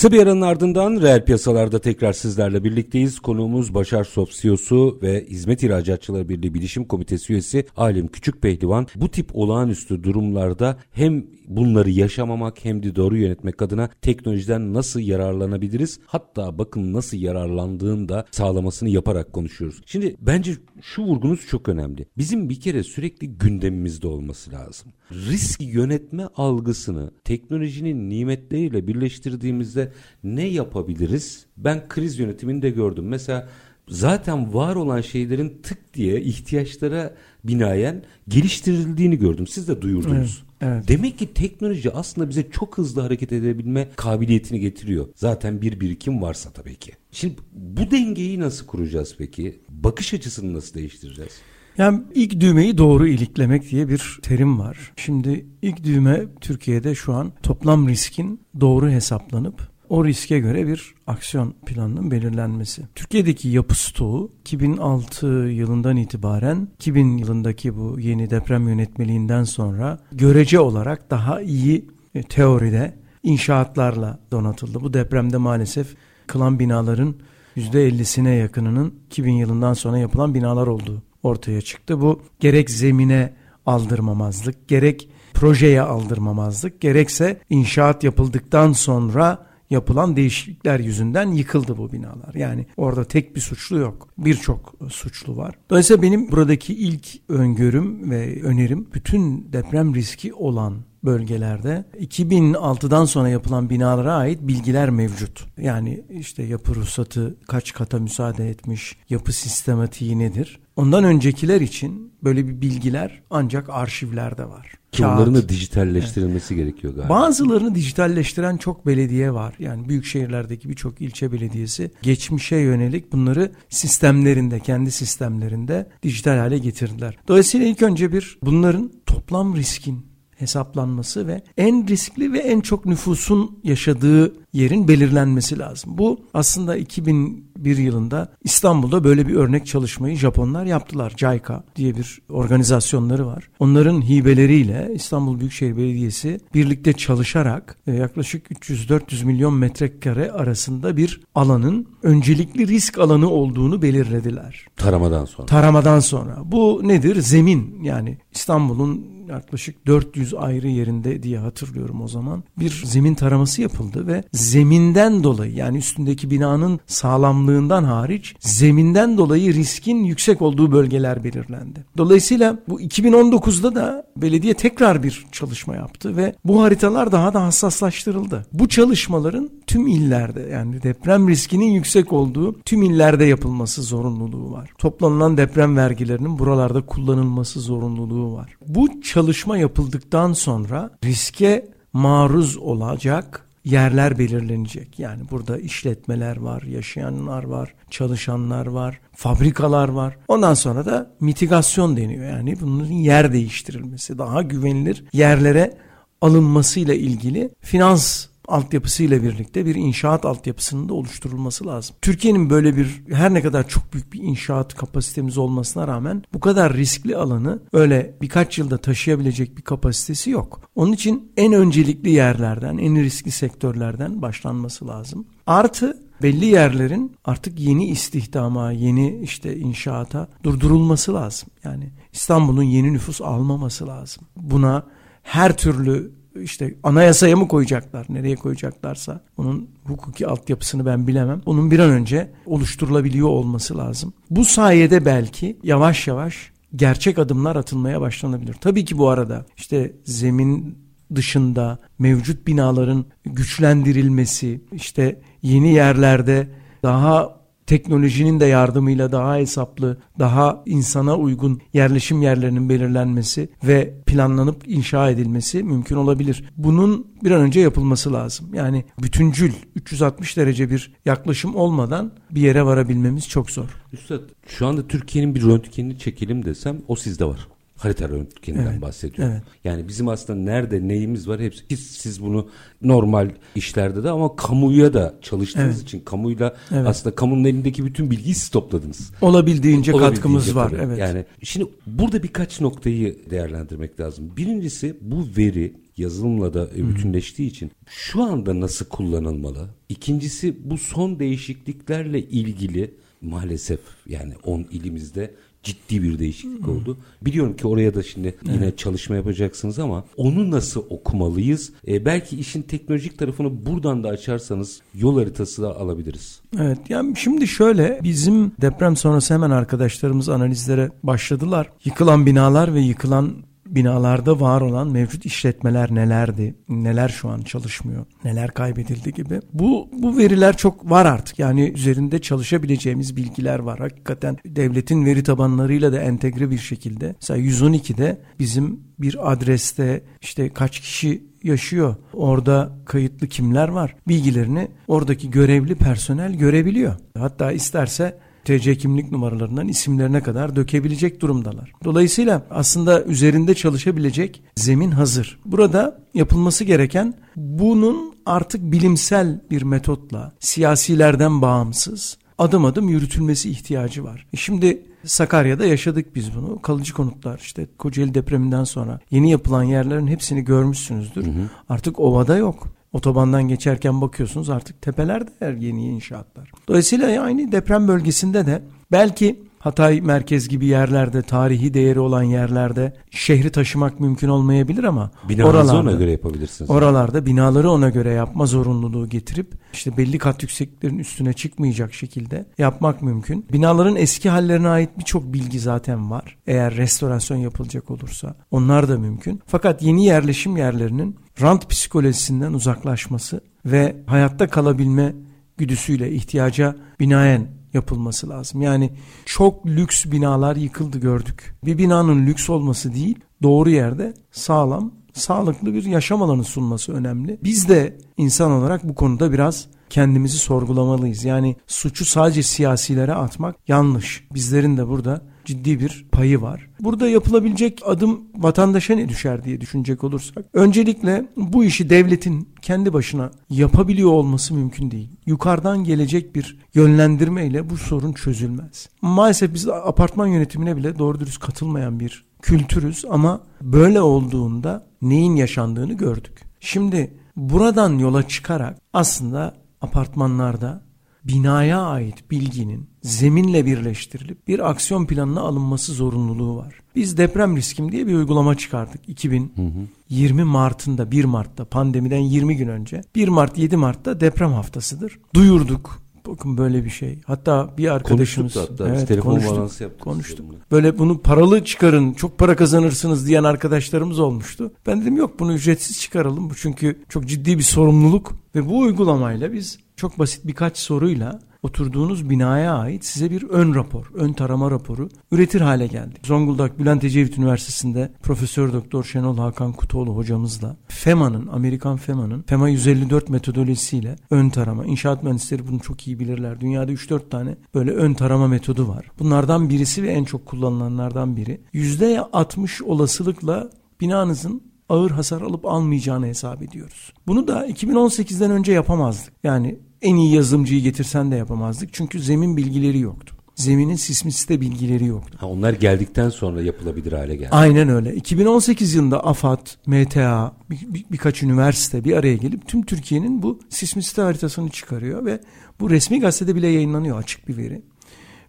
Kısa 0.00 0.12
bir 0.12 0.22
aranın 0.22 0.40
ardından 0.40 1.00
reel 1.02 1.24
piyasalarda 1.24 1.78
tekrar 1.78 2.12
sizlerle 2.12 2.64
birlikteyiz. 2.64 3.20
Konuğumuz 3.20 3.74
Başar 3.74 4.04
Sof 4.04 4.30
CEO'su 4.30 4.98
ve 5.02 5.26
Hizmet 5.28 5.62
İhracatçıları 5.62 6.28
Birliği 6.28 6.54
Bilişim 6.54 6.84
Komitesi 6.84 7.32
üyesi 7.32 7.66
Alim 7.76 8.08
Küçük 8.08 8.42
Pehlivan. 8.42 8.86
Bu 8.96 9.08
tip 9.10 9.36
olağanüstü 9.36 10.04
durumlarda 10.04 10.78
hem 10.92 11.26
bunları 11.48 11.90
yaşamamak 11.90 12.64
hem 12.64 12.82
de 12.82 12.96
doğru 12.96 13.16
yönetmek 13.16 13.62
adına 13.62 13.90
teknolojiden 14.02 14.74
nasıl 14.74 15.00
yararlanabiliriz? 15.00 16.00
Hatta 16.06 16.58
bakın 16.58 16.92
nasıl 16.92 17.16
yararlandığını 17.16 18.08
da 18.08 18.26
sağlamasını 18.30 18.88
yaparak 18.88 19.32
konuşuyoruz. 19.32 19.80
Şimdi 19.86 20.16
bence 20.20 20.52
şu 20.82 21.02
vurgunuz 21.02 21.46
çok 21.46 21.68
önemli. 21.68 22.06
Bizim 22.18 22.48
bir 22.48 22.60
kere 22.60 22.82
sürekli 22.82 23.28
gündemimizde 23.28 24.06
olması 24.06 24.52
lazım. 24.52 24.92
Risk 25.12 25.60
yönetme 25.60 26.26
algısını 26.36 27.10
teknolojinin 27.24 28.10
nimetleriyle 28.10 28.86
birleştirdiğimizde 28.86 29.92
ne 30.24 30.46
yapabiliriz? 30.46 31.46
Ben 31.56 31.88
kriz 31.88 32.18
yönetiminde 32.18 32.70
gördüm. 32.70 33.08
Mesela 33.08 33.48
zaten 33.88 34.54
var 34.54 34.76
olan 34.76 35.00
şeylerin 35.00 35.58
tık 35.62 35.94
diye 35.94 36.20
ihtiyaçlara 36.20 37.14
binaen 37.44 38.02
geliştirildiğini 38.28 39.18
gördüm. 39.18 39.46
Siz 39.46 39.68
de 39.68 39.82
duyurdunuz. 39.82 40.44
Evet, 40.60 40.72
evet. 40.72 40.88
Demek 40.88 41.18
ki 41.18 41.34
teknoloji 41.34 41.90
aslında 41.90 42.28
bize 42.28 42.50
çok 42.50 42.78
hızlı 42.78 43.00
hareket 43.00 43.32
edebilme 43.32 43.88
kabiliyetini 43.96 44.60
getiriyor. 44.60 45.08
Zaten 45.14 45.62
bir 45.62 45.80
birikim 45.80 46.22
varsa 46.22 46.50
tabii 46.50 46.76
ki. 46.76 46.92
Şimdi 47.12 47.34
bu 47.52 47.90
dengeyi 47.90 48.40
nasıl 48.40 48.66
kuracağız 48.66 49.14
peki? 49.18 49.60
Bakış 49.68 50.14
açısını 50.14 50.54
nasıl 50.54 50.74
değiştireceğiz? 50.74 51.32
Yani 51.78 52.02
ilk 52.14 52.40
düğmeyi 52.40 52.78
doğru 52.78 53.06
iliklemek 53.06 53.70
diye 53.70 53.88
bir 53.88 54.18
terim 54.22 54.58
var. 54.58 54.92
Şimdi 54.96 55.46
ilk 55.62 55.84
düğme 55.84 56.26
Türkiye'de 56.40 56.94
şu 56.94 57.14
an 57.14 57.32
toplam 57.42 57.88
riskin 57.88 58.40
doğru 58.60 58.90
hesaplanıp 58.90 59.70
o 59.88 60.04
riske 60.04 60.38
göre 60.38 60.66
bir 60.66 60.94
aksiyon 61.06 61.54
planının 61.66 62.10
belirlenmesi. 62.10 62.82
Türkiye'deki 62.94 63.48
yapı 63.48 63.74
stoğu 63.74 64.32
2006 64.40 65.26
yılından 65.26 65.96
itibaren 65.96 66.68
2000 66.74 67.18
yılındaki 67.18 67.76
bu 67.76 68.00
yeni 68.00 68.30
deprem 68.30 68.68
yönetmeliğinden 68.68 69.44
sonra 69.44 69.98
görece 70.12 70.60
olarak 70.60 71.10
daha 71.10 71.40
iyi 71.40 71.88
e, 72.14 72.22
teoride 72.22 72.94
inşaatlarla 73.22 74.18
donatıldı. 74.30 74.80
Bu 74.80 74.94
depremde 74.94 75.36
maalesef 75.36 75.96
kılan 76.26 76.58
binaların 76.58 77.14
%50'sine 77.56 78.28
yakınının 78.28 78.94
2000 79.06 79.32
yılından 79.32 79.74
sonra 79.74 79.98
yapılan 79.98 80.34
binalar 80.34 80.66
olduğu 80.66 81.02
ortaya 81.22 81.60
çıktı. 81.60 82.00
Bu 82.00 82.22
gerek 82.40 82.70
zemine 82.70 83.32
aldırmamazlık, 83.66 84.68
gerek 84.68 85.08
projeye 85.34 85.82
aldırmamazlık, 85.82 86.80
gerekse 86.80 87.40
inşaat 87.50 88.04
yapıldıktan 88.04 88.72
sonra 88.72 89.50
yapılan 89.70 90.16
değişiklikler 90.16 90.80
yüzünden 90.80 91.32
yıkıldı 91.32 91.76
bu 91.78 91.92
binalar. 91.92 92.34
Yani 92.34 92.66
orada 92.76 93.04
tek 93.04 93.36
bir 93.36 93.40
suçlu 93.40 93.78
yok. 93.78 94.08
Birçok 94.18 94.74
suçlu 94.90 95.36
var. 95.36 95.54
Dolayısıyla 95.70 96.02
benim 96.02 96.32
buradaki 96.32 96.74
ilk 96.74 97.08
öngörüm 97.28 98.10
ve 98.10 98.42
önerim 98.42 98.88
bütün 98.94 99.52
deprem 99.52 99.94
riski 99.94 100.34
olan 100.34 100.74
bölgelerde 101.04 101.84
2006'dan 102.00 103.04
sonra 103.04 103.28
yapılan 103.28 103.70
binalara 103.70 104.14
ait 104.14 104.40
bilgiler 104.42 104.90
mevcut. 104.90 105.46
Yani 105.58 106.04
işte 106.10 106.42
yapı 106.42 106.74
ruhsatı 106.74 107.36
kaç 107.48 107.72
kata 107.72 107.98
müsaade 107.98 108.48
etmiş, 108.48 108.96
yapı 109.08 109.32
sistematiği 109.32 110.18
nedir? 110.18 110.60
Ondan 110.80 111.04
öncekiler 111.04 111.60
için 111.60 112.12
böyle 112.24 112.48
bir 112.48 112.60
bilgiler 112.60 113.22
ancak 113.30 113.68
arşivlerde 113.70 114.44
var. 114.44 114.72
Ki 114.92 115.02
Kağıt. 115.02 115.48
dijitalleştirilmesi 115.48 116.54
gerekiyor 116.54 116.94
galiba. 116.94 117.14
Bazılarını 117.14 117.74
dijitalleştiren 117.74 118.56
çok 118.56 118.86
belediye 118.86 119.34
var. 119.34 119.54
Yani 119.58 119.88
büyük 119.88 120.04
şehirlerdeki 120.04 120.68
birçok 120.68 121.00
ilçe 121.00 121.32
belediyesi 121.32 121.90
geçmişe 122.02 122.56
yönelik 122.56 123.12
bunları 123.12 123.52
sistemlerinde, 123.68 124.60
kendi 124.60 124.90
sistemlerinde 124.90 125.88
dijital 126.02 126.38
hale 126.38 126.58
getirdiler. 126.58 127.18
Dolayısıyla 127.28 127.66
ilk 127.66 127.82
önce 127.82 128.12
bir 128.12 128.38
bunların 128.42 128.92
toplam 129.06 129.56
riskin 129.56 130.06
hesaplanması 130.36 131.26
ve 131.26 131.42
en 131.56 131.88
riskli 131.88 132.32
ve 132.32 132.38
en 132.38 132.60
çok 132.60 132.86
nüfusun 132.86 133.58
yaşadığı 133.64 134.32
yerin 134.52 134.88
belirlenmesi 134.88 135.58
lazım. 135.58 135.98
Bu 135.98 136.20
aslında 136.34 136.76
2001 136.76 137.76
yılında 137.76 138.28
İstanbul'da 138.44 139.04
böyle 139.04 139.28
bir 139.28 139.34
örnek 139.34 139.66
çalışmayı 139.66 140.16
Japonlar 140.16 140.64
yaptılar. 140.64 141.12
JICA 141.16 141.64
diye 141.76 141.96
bir 141.96 142.22
organizasyonları 142.28 143.26
var. 143.26 143.48
Onların 143.58 144.02
hibeleriyle 144.02 144.90
İstanbul 144.94 145.40
Büyükşehir 145.40 145.76
Belediyesi 145.76 146.40
birlikte 146.54 146.92
çalışarak 146.92 147.76
e, 147.86 147.92
yaklaşık 147.92 148.50
300-400 148.50 149.24
milyon 149.24 149.54
metrekare 149.54 150.32
arasında 150.32 150.96
bir 150.96 151.20
alanın 151.34 151.86
öncelikli 152.02 152.68
risk 152.68 152.98
alanı 152.98 153.30
olduğunu 153.30 153.82
belirlediler. 153.82 154.66
Taramadan 154.76 155.24
sonra. 155.24 155.46
Taramadan 155.46 156.00
sonra. 156.00 156.38
Bu 156.44 156.80
nedir? 156.84 157.20
Zemin 157.20 157.82
yani 157.82 158.18
İstanbul'un 158.32 159.20
yaklaşık 159.30 159.86
400 159.86 160.34
ayrı 160.34 160.68
yerinde 160.68 161.22
diye 161.22 161.38
hatırlıyorum 161.38 162.02
o 162.02 162.08
zaman. 162.08 162.44
Bir 162.58 162.82
zemin 162.84 163.14
taraması 163.14 163.62
yapıldı 163.62 164.06
ve 164.06 164.24
zeminden 164.40 165.24
dolayı 165.24 165.54
yani 165.54 165.78
üstündeki 165.78 166.30
binanın 166.30 166.80
sağlamlığından 166.86 167.84
hariç 167.84 168.34
zeminden 168.40 169.18
dolayı 169.18 169.54
riskin 169.54 170.04
yüksek 170.04 170.42
olduğu 170.42 170.72
bölgeler 170.72 171.24
belirlendi. 171.24 171.84
Dolayısıyla 171.96 172.58
bu 172.68 172.80
2019'da 172.80 173.74
da 173.74 174.06
belediye 174.16 174.54
tekrar 174.54 175.02
bir 175.02 175.26
çalışma 175.32 175.76
yaptı 175.76 176.16
ve 176.16 176.34
bu 176.44 176.62
haritalar 176.62 177.12
daha 177.12 177.34
da 177.34 177.42
hassaslaştırıldı. 177.42 178.46
Bu 178.52 178.68
çalışmaların 178.68 179.50
tüm 179.66 179.86
illerde 179.86 180.40
yani 180.40 180.82
deprem 180.82 181.28
riskinin 181.28 181.70
yüksek 181.70 182.12
olduğu 182.12 182.60
tüm 182.60 182.82
illerde 182.82 183.24
yapılması 183.24 183.82
zorunluluğu 183.82 184.52
var. 184.52 184.70
Toplanılan 184.78 185.36
deprem 185.36 185.76
vergilerinin 185.76 186.38
buralarda 186.38 186.86
kullanılması 186.86 187.60
zorunluluğu 187.60 188.34
var. 188.34 188.56
Bu 188.66 189.02
çalışma 189.02 189.58
yapıldıktan 189.58 190.32
sonra 190.32 190.90
riske 191.04 191.68
maruz 191.92 192.56
olacak 192.56 193.49
yerler 193.64 194.18
belirlenecek. 194.18 194.98
Yani 194.98 195.22
burada 195.30 195.58
işletmeler 195.58 196.36
var, 196.36 196.62
yaşayanlar 196.62 197.44
var, 197.44 197.74
çalışanlar 197.90 198.66
var, 198.66 199.00
fabrikalar 199.16 199.88
var. 199.88 200.16
Ondan 200.28 200.54
sonra 200.54 200.86
da 200.86 201.10
mitigasyon 201.20 201.96
deniyor. 201.96 202.24
Yani 202.30 202.60
bunların 202.60 202.92
yer 202.92 203.32
değiştirilmesi, 203.32 204.18
daha 204.18 204.42
güvenilir 204.42 205.04
yerlere 205.12 205.76
alınmasıyla 206.20 206.94
ilgili 206.94 207.50
finans 207.60 208.26
altyapısıyla 208.50 209.22
birlikte 209.22 209.66
bir 209.66 209.74
inşaat 209.74 210.24
altyapısının 210.24 210.88
da 210.88 210.94
oluşturulması 210.94 211.66
lazım. 211.66 211.96
Türkiye'nin 212.02 212.50
böyle 212.50 212.76
bir 212.76 213.02
her 213.12 213.34
ne 213.34 213.42
kadar 213.42 213.68
çok 213.68 213.92
büyük 213.92 214.12
bir 214.12 214.22
inşaat 214.22 214.74
kapasitemiz 214.74 215.38
olmasına 215.38 215.88
rağmen 215.88 216.22
bu 216.34 216.40
kadar 216.40 216.74
riskli 216.74 217.16
alanı 217.16 217.62
öyle 217.72 218.16
birkaç 218.22 218.58
yılda 218.58 218.78
taşıyabilecek 218.78 219.56
bir 219.56 219.62
kapasitesi 219.62 220.30
yok. 220.30 220.60
Onun 220.74 220.92
için 220.92 221.32
en 221.36 221.52
öncelikli 221.52 222.10
yerlerden, 222.10 222.78
en 222.78 223.02
riskli 223.02 223.30
sektörlerden 223.30 224.22
başlanması 224.22 224.86
lazım. 224.88 225.26
Artı 225.46 226.10
belli 226.22 226.46
yerlerin 226.46 227.16
artık 227.24 227.60
yeni 227.60 227.86
istihdama, 227.86 228.72
yeni 228.72 229.20
işte 229.22 229.56
inşaata 229.56 230.28
durdurulması 230.42 231.14
lazım. 231.14 231.48
Yani 231.64 231.90
İstanbul'un 232.12 232.62
yeni 232.62 232.92
nüfus 232.92 233.20
almaması 233.20 233.86
lazım. 233.86 234.24
Buna 234.36 234.86
her 235.22 235.56
türlü 235.56 236.19
işte 236.42 236.74
anayasaya 236.82 237.36
mı 237.36 237.48
koyacaklar, 237.48 238.06
nereye 238.08 238.36
koyacaklarsa 238.36 239.20
onun 239.36 239.70
hukuki 239.84 240.26
altyapısını 240.26 240.86
ben 240.86 241.06
bilemem. 241.06 241.40
Onun 241.46 241.70
bir 241.70 241.78
an 241.78 241.90
önce 241.90 242.30
oluşturulabiliyor 242.46 243.28
olması 243.28 243.78
lazım. 243.78 244.12
Bu 244.30 244.44
sayede 244.44 245.04
belki 245.04 245.56
yavaş 245.62 246.06
yavaş 246.06 246.52
gerçek 246.76 247.18
adımlar 247.18 247.56
atılmaya 247.56 248.00
başlanabilir. 248.00 248.54
Tabii 248.54 248.84
ki 248.84 248.98
bu 248.98 249.08
arada 249.08 249.46
işte 249.56 249.92
zemin 250.04 250.78
dışında 251.14 251.78
mevcut 251.98 252.46
binaların 252.46 253.04
güçlendirilmesi, 253.24 254.60
işte 254.72 255.20
yeni 255.42 255.72
yerlerde 255.72 256.48
daha 256.82 257.39
teknolojinin 257.70 258.40
de 258.40 258.46
yardımıyla 258.46 259.12
daha 259.12 259.36
hesaplı, 259.36 259.98
daha 260.18 260.62
insana 260.66 261.16
uygun 261.16 261.60
yerleşim 261.72 262.22
yerlerinin 262.22 262.68
belirlenmesi 262.68 263.48
ve 263.64 263.94
planlanıp 264.06 264.68
inşa 264.68 265.10
edilmesi 265.10 265.62
mümkün 265.62 265.96
olabilir. 265.96 266.44
Bunun 266.56 267.06
bir 267.24 267.30
an 267.30 267.40
önce 267.40 267.60
yapılması 267.60 268.12
lazım. 268.12 268.54
Yani 268.54 268.84
bütüncül 269.02 269.52
360 269.74 270.36
derece 270.36 270.70
bir 270.70 270.92
yaklaşım 271.04 271.56
olmadan 271.56 272.12
bir 272.30 272.40
yere 272.40 272.64
varabilmemiz 272.64 273.28
çok 273.28 273.50
zor. 273.50 273.68
Üstad 273.92 274.20
şu 274.46 274.66
anda 274.66 274.88
Türkiye'nin 274.88 275.34
bir 275.34 275.42
röntgenini 275.42 275.98
çekelim 275.98 276.44
desem 276.44 276.78
o 276.88 276.96
sizde 276.96 277.24
var 277.24 277.48
harita 277.80 278.08
röntgeninden 278.08 278.72
evet, 278.72 278.82
bahsediyorum. 278.82 279.34
Evet. 279.34 279.42
Yani 279.64 279.88
bizim 279.88 280.08
aslında 280.08 280.38
nerede 280.40 280.88
neyimiz 280.88 281.28
var 281.28 281.40
hepsi. 281.40 281.64
Siz, 281.68 281.90
siz 281.90 282.22
bunu 282.22 282.48
normal 282.82 283.30
işlerde 283.54 284.04
de 284.04 284.10
ama 284.10 284.36
kamuya 284.36 284.94
da 284.94 285.14
çalıştığınız 285.22 285.76
evet. 285.76 285.82
için 285.82 286.00
kamuyla 286.00 286.56
evet. 286.70 286.86
aslında 286.86 287.14
kamunun 287.14 287.44
elindeki 287.44 287.84
bütün 287.84 288.10
bilgiyi 288.10 288.34
siz 288.34 288.48
topladınız. 288.48 289.10
Olabildiğince, 289.20 289.92
Olabildiğince 289.92 290.14
katkımız 290.14 290.56
var. 290.56 290.72
Evet. 290.80 290.98
Yani 290.98 291.24
şimdi 291.42 291.70
burada 291.86 292.22
birkaç 292.22 292.60
noktayı 292.60 293.30
değerlendirmek 293.30 294.00
lazım. 294.00 294.32
Birincisi 294.36 294.96
bu 295.00 295.28
veri 295.36 295.74
yazılımla 295.96 296.54
da 296.54 296.70
bütünleştiği 296.76 297.48
için 297.48 297.70
şu 297.86 298.22
anda 298.22 298.60
nasıl 298.60 298.86
kullanılmalı? 298.86 299.68
İkincisi 299.88 300.70
bu 300.70 300.78
son 300.78 301.18
değişikliklerle 301.18 302.20
ilgili 302.20 302.94
maalesef 303.20 303.80
yani 304.06 304.34
10 304.44 304.60
ilimizde 304.60 305.34
ciddi 305.62 306.02
bir 306.02 306.18
değişiklik 306.18 306.66
hmm. 306.66 306.76
oldu. 306.76 306.98
Biliyorum 307.22 307.56
ki 307.56 307.66
oraya 307.66 307.94
da 307.94 308.02
şimdi 308.02 308.34
yine 308.44 308.64
evet. 308.64 308.78
çalışma 308.78 309.16
yapacaksınız 309.16 309.78
ama 309.78 310.04
onu 310.16 310.50
nasıl 310.50 310.84
okumalıyız? 310.90 311.72
E, 311.88 312.04
belki 312.04 312.36
işin 312.36 312.62
teknolojik 312.62 313.18
tarafını 313.18 313.66
buradan 313.66 314.04
da 314.04 314.08
açarsanız 314.08 314.80
yol 314.94 315.18
haritası 315.18 315.62
da 315.62 315.76
alabiliriz. 315.76 316.40
Evet 316.58 316.78
yani 316.88 317.16
şimdi 317.16 317.46
şöyle 317.46 318.00
bizim 318.02 318.52
deprem 318.60 318.96
sonrası 318.96 319.34
hemen 319.34 319.50
arkadaşlarımız 319.50 320.28
analizlere 320.28 320.90
başladılar. 321.02 321.70
Yıkılan 321.84 322.26
binalar 322.26 322.74
ve 322.74 322.80
yıkılan 322.80 323.49
binalarda 323.74 324.40
var 324.40 324.60
olan 324.60 324.88
mevcut 324.88 325.26
işletmeler 325.26 325.94
nelerdi, 325.94 326.54
neler 326.68 327.08
şu 327.08 327.28
an 327.28 327.40
çalışmıyor, 327.40 328.06
neler 328.24 328.50
kaybedildi 328.50 329.12
gibi. 329.12 329.40
Bu 329.52 329.88
bu 329.92 330.18
veriler 330.18 330.56
çok 330.56 330.90
var 330.90 331.06
artık. 331.06 331.38
Yani 331.38 331.72
üzerinde 331.74 332.18
çalışabileceğimiz 332.18 333.16
bilgiler 333.16 333.58
var. 333.58 333.78
Hakikaten 333.78 334.36
devletin 334.46 335.06
veri 335.06 335.22
tabanlarıyla 335.22 335.92
da 335.92 336.00
entegre 336.00 336.50
bir 336.50 336.58
şekilde. 336.58 337.14
Mesela 337.20 337.40
112'de 337.40 338.20
bizim 338.38 338.80
bir 338.98 339.32
adreste 339.32 340.02
işte 340.20 340.48
kaç 340.48 340.80
kişi 340.80 341.30
yaşıyor, 341.42 341.94
orada 342.12 342.72
kayıtlı 342.84 343.28
kimler 343.28 343.68
var 343.68 343.96
bilgilerini 344.08 344.68
oradaki 344.88 345.30
görevli 345.30 345.74
personel 345.74 346.34
görebiliyor. 346.34 346.94
Hatta 347.18 347.52
isterse 347.52 348.18
TC 348.44 348.78
kimlik 348.78 349.12
numaralarından 349.12 349.68
isimlerine 349.68 350.22
kadar 350.22 350.56
dökebilecek 350.56 351.20
durumdalar. 351.20 351.72
Dolayısıyla 351.84 352.42
aslında 352.50 353.04
üzerinde 353.04 353.54
çalışabilecek 353.54 354.42
zemin 354.56 354.90
hazır. 354.90 355.38
Burada 355.44 356.00
yapılması 356.14 356.64
gereken 356.64 357.14
bunun 357.36 358.14
artık 358.26 358.72
bilimsel 358.72 359.40
bir 359.50 359.62
metotla 359.62 360.32
siyasilerden 360.40 361.42
bağımsız 361.42 362.18
adım 362.40 362.64
adım 362.64 362.88
yürütülmesi 362.88 363.50
ihtiyacı 363.50 364.04
var. 364.04 364.26
E 364.32 364.36
şimdi 364.36 364.82
Sakarya'da 365.04 365.66
yaşadık 365.66 366.14
biz 366.14 366.34
bunu. 366.34 366.62
Kalıcı 366.62 366.94
konutlar 366.94 367.38
işte 367.38 367.66
Kocaeli 367.78 368.14
depreminden 368.14 368.64
sonra 368.64 369.00
yeni 369.10 369.30
yapılan 369.30 369.62
yerlerin 369.62 370.06
hepsini 370.06 370.44
görmüşsünüzdür. 370.44 371.26
Hı 371.26 371.30
hı. 371.30 371.50
Artık 371.68 372.00
ovada 372.00 372.36
yok. 372.36 372.68
Otobandan 372.92 373.48
geçerken 373.48 374.00
bakıyorsunuz 374.00 374.50
artık 374.50 374.82
tepelerde 374.82 375.56
yeni 375.58 375.88
inşaatlar. 375.88 376.52
Dolayısıyla 376.68 377.22
aynı 377.22 377.52
deprem 377.52 377.88
bölgesinde 377.88 378.46
de 378.46 378.62
belki 378.92 379.49
Hatay 379.60 380.00
merkez 380.00 380.48
gibi 380.48 380.66
yerlerde, 380.66 381.22
tarihi 381.22 381.74
değeri 381.74 382.00
olan 382.00 382.22
yerlerde 382.22 382.96
şehri 383.10 383.52
taşımak 383.52 384.00
mümkün 384.00 384.28
olmayabilir 384.28 384.84
ama 384.84 385.10
Binanızı 385.28 385.50
oralarda, 385.50 385.80
ona 385.80 385.92
göre 385.92 386.10
yapabilirsiniz. 386.10 386.70
Oralarda 386.70 387.26
binaları 387.26 387.70
ona 387.70 387.88
göre 387.88 388.10
yapma 388.10 388.46
zorunluluğu 388.46 389.08
getirip 389.08 389.52
işte 389.72 389.96
belli 389.96 390.18
kat 390.18 390.42
yükseklerin 390.42 390.98
üstüne 390.98 391.32
çıkmayacak 391.32 391.94
şekilde 391.94 392.46
yapmak 392.58 393.02
mümkün. 393.02 393.46
Binaların 393.52 393.96
eski 393.96 394.30
hallerine 394.30 394.68
ait 394.68 394.90
birçok 394.98 395.32
bilgi 395.32 395.60
zaten 395.60 396.10
var. 396.10 396.38
Eğer 396.46 396.76
restorasyon 396.76 397.38
yapılacak 397.38 397.90
olursa 397.90 398.34
onlar 398.50 398.88
da 398.88 398.98
mümkün. 398.98 399.40
Fakat 399.46 399.82
yeni 399.82 400.04
yerleşim 400.04 400.56
yerlerinin 400.56 401.16
rant 401.40 401.70
psikolojisinden 401.70 402.52
uzaklaşması 402.52 403.40
ve 403.64 403.96
hayatta 404.06 404.48
kalabilme 404.48 405.14
güdüsüyle 405.56 406.12
ihtiyaca 406.12 406.76
binaen 407.00 407.59
yapılması 407.74 408.28
lazım. 408.28 408.62
Yani 408.62 408.90
çok 409.24 409.66
lüks 409.66 410.06
binalar 410.06 410.56
yıkıldı 410.56 410.98
gördük. 410.98 411.56
Bir 411.64 411.78
binanın 411.78 412.26
lüks 412.26 412.50
olması 412.50 412.94
değil, 412.94 413.18
doğru 413.42 413.70
yerde 413.70 414.14
sağlam, 414.32 414.92
sağlıklı 415.12 415.74
bir 415.74 415.84
yaşam 415.84 416.22
alanı 416.22 416.44
sunması 416.44 416.92
önemli. 416.92 417.38
Biz 417.44 417.68
de 417.68 417.98
insan 418.16 418.50
olarak 418.50 418.88
bu 418.88 418.94
konuda 418.94 419.32
biraz 419.32 419.66
kendimizi 419.90 420.38
sorgulamalıyız. 420.38 421.24
Yani 421.24 421.56
suçu 421.66 422.04
sadece 422.04 422.42
siyasilere 422.42 423.14
atmak 423.14 423.56
yanlış. 423.68 424.24
Bizlerin 424.34 424.76
de 424.76 424.88
burada 424.88 425.22
ciddi 425.44 425.80
bir 425.80 426.06
payı 426.12 426.40
var. 426.40 426.66
Burada 426.80 427.08
yapılabilecek 427.08 427.80
adım 427.86 428.20
vatandaşa 428.34 428.94
ne 428.94 429.08
düşer 429.08 429.44
diye 429.44 429.60
düşünecek 429.60 430.04
olursak. 430.04 430.44
Öncelikle 430.52 431.26
bu 431.36 431.64
işi 431.64 431.90
devletin 431.90 432.48
kendi 432.62 432.92
başına 432.92 433.30
yapabiliyor 433.50 434.10
olması 434.10 434.54
mümkün 434.54 434.90
değil. 434.90 435.10
Yukarıdan 435.26 435.84
gelecek 435.84 436.34
bir 436.36 436.58
yönlendirmeyle 436.74 437.70
bu 437.70 437.76
sorun 437.76 438.12
çözülmez. 438.12 438.88
Maalesef 439.02 439.54
biz 439.54 439.68
apartman 439.68 440.26
yönetimine 440.26 440.76
bile 440.76 440.98
doğru 440.98 441.20
dürüst 441.20 441.38
katılmayan 441.40 442.00
bir 442.00 442.24
kültürüz 442.42 443.04
ama 443.10 443.40
böyle 443.62 444.00
olduğunda 444.00 444.86
neyin 445.02 445.36
yaşandığını 445.36 445.92
gördük. 445.92 446.42
Şimdi 446.60 447.14
buradan 447.36 447.98
yola 447.98 448.28
çıkarak 448.28 448.78
aslında 448.92 449.54
apartmanlarda 449.80 450.82
binaya 451.24 451.82
ait 451.82 452.30
bilginin 452.30 452.86
zeminle 453.02 453.66
birleştirilip 453.66 454.48
bir 454.48 454.70
aksiyon 454.70 455.06
planına 455.06 455.40
alınması 455.40 455.92
zorunluluğu 455.92 456.56
var. 456.56 456.74
Biz 456.96 457.16
deprem 457.16 457.56
riskim 457.56 457.92
diye 457.92 458.06
bir 458.06 458.14
uygulama 458.14 458.54
çıkardık 458.54 459.08
2020 459.08 460.44
Mart'ında 460.44 461.10
1 461.10 461.24
Mart'ta 461.24 461.64
pandemiden 461.64 462.18
20 462.18 462.56
gün 462.56 462.68
önce 462.68 463.00
1 463.14 463.28
Mart 463.28 463.58
7 463.58 463.76
Mart'ta 463.76 464.20
deprem 464.20 464.52
haftasıdır. 464.52 465.18
Duyurduk. 465.34 466.00
Bakın 466.26 466.58
böyle 466.58 466.84
bir 466.84 466.90
şey. 466.90 467.18
Hatta 467.24 467.74
bir 467.78 467.94
arkadaşımız 467.94 468.54
Konuştuk 468.54 468.78
da 468.78 468.84
hatta. 468.84 468.94
Biz 468.94 469.06
telefon 469.06 469.44
bağlantısı 469.46 469.82
yaptık. 469.82 470.00
Konuştuk. 470.00 470.38
sizinle. 470.38 470.64
Böyle 470.70 470.98
bunu 470.98 471.18
paralı 471.18 471.64
çıkarın, 471.64 472.12
çok 472.12 472.38
para 472.38 472.56
kazanırsınız 472.56 473.26
diyen 473.26 473.44
arkadaşlarımız 473.44 474.18
olmuştu. 474.18 474.72
Ben 474.86 475.00
dedim 475.00 475.16
yok 475.16 475.40
bunu 475.40 475.54
ücretsiz 475.54 476.00
çıkaralım. 476.00 476.50
Bu 476.50 476.54
çünkü 476.54 476.98
çok 477.08 477.26
ciddi 477.26 477.58
bir 477.58 477.62
sorumluluk 477.62 478.32
ve 478.54 478.68
bu 478.68 478.78
uygulamayla 478.78 479.52
biz 479.52 479.78
çok 480.00 480.18
basit 480.18 480.46
birkaç 480.46 480.78
soruyla 480.78 481.40
oturduğunuz 481.62 482.30
binaya 482.30 482.74
ait 482.74 483.04
size 483.04 483.30
bir 483.30 483.42
ön 483.42 483.74
rapor, 483.74 484.10
ön 484.14 484.32
tarama 484.32 484.70
raporu 484.70 485.08
üretir 485.32 485.60
hale 485.60 485.86
geldik. 485.86 486.26
Zonguldak 486.26 486.78
Bülent 486.78 487.04
Ecevit 487.04 487.38
Üniversitesi'nde 487.38 488.12
Profesör 488.22 488.72
Doktor 488.72 489.04
Şenol 489.04 489.38
Hakan 489.38 489.72
Kutoğlu 489.72 490.16
hocamızla 490.16 490.76
FEMA'nın, 490.88 491.46
Amerikan 491.46 491.96
FEMA'nın 491.96 492.42
FEMA 492.42 492.68
154 492.68 493.28
metodolojisiyle 493.28 494.16
ön 494.30 494.48
tarama, 494.48 494.84
inşaat 494.84 495.22
mühendisleri 495.22 495.68
bunu 495.68 495.80
çok 495.80 496.06
iyi 496.06 496.18
bilirler. 496.18 496.60
Dünyada 496.60 496.92
3-4 496.92 497.28
tane 497.28 497.56
böyle 497.74 497.90
ön 497.90 498.14
tarama 498.14 498.48
metodu 498.48 498.88
var. 498.88 499.10
Bunlardan 499.18 499.70
birisi 499.70 500.02
ve 500.02 500.08
en 500.08 500.24
çok 500.24 500.46
kullanılanlardan 500.46 501.36
biri. 501.36 501.60
%60 501.74 502.82
olasılıkla 502.82 503.70
binanızın 504.00 504.62
ağır 504.88 505.10
hasar 505.10 505.42
alıp 505.42 505.66
almayacağını 505.66 506.26
hesap 506.26 506.62
ediyoruz. 506.62 507.12
Bunu 507.26 507.48
da 507.48 507.68
2018'den 507.68 508.50
önce 508.50 508.72
yapamazdık. 508.72 509.34
Yani 509.44 509.78
en 510.02 510.16
iyi 510.16 510.34
yazılımcıyı 510.34 510.82
getirsen 510.82 511.30
de 511.30 511.36
yapamazdık. 511.36 511.88
Çünkü 511.92 512.20
zemin 512.20 512.56
bilgileri 512.56 512.98
yoktu. 512.98 513.34
Zeminin 513.54 513.94
sismisite 513.96 514.60
bilgileri 514.60 515.04
yoktu. 515.06 515.38
Ha, 515.40 515.46
onlar 515.46 515.72
geldikten 515.72 516.28
sonra 516.28 516.62
yapılabilir 516.62 517.12
hale 517.12 517.36
geldi. 517.36 517.48
Aynen 517.50 517.88
öyle. 517.88 518.14
2018 518.14 518.94
yılında 518.94 519.24
AFAD, 519.26 519.66
MTA, 519.86 520.52
bir, 520.70 520.94
bir- 520.94 521.04
birkaç 521.12 521.42
üniversite 521.42 522.04
bir 522.04 522.12
araya 522.16 522.34
gelip 522.36 522.68
tüm 522.68 522.82
Türkiye'nin 522.82 523.42
bu 523.42 523.58
sismisite 523.68 524.22
haritasını 524.22 524.68
çıkarıyor 524.70 525.24
ve 525.24 525.40
bu 525.80 525.90
resmi 525.90 526.20
gazetede 526.20 526.54
bile 526.54 526.66
yayınlanıyor 526.68 527.18
açık 527.18 527.48
bir 527.48 527.56
veri. 527.56 527.82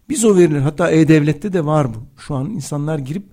Biz 0.08 0.24
o 0.24 0.36
veriler 0.36 0.60
hatta 0.60 0.90
E-Devlet'te 0.90 1.52
de 1.52 1.64
var 1.64 1.94
bu. 1.94 2.20
Şu 2.20 2.34
an 2.34 2.50
insanlar 2.50 2.98
girip 2.98 3.24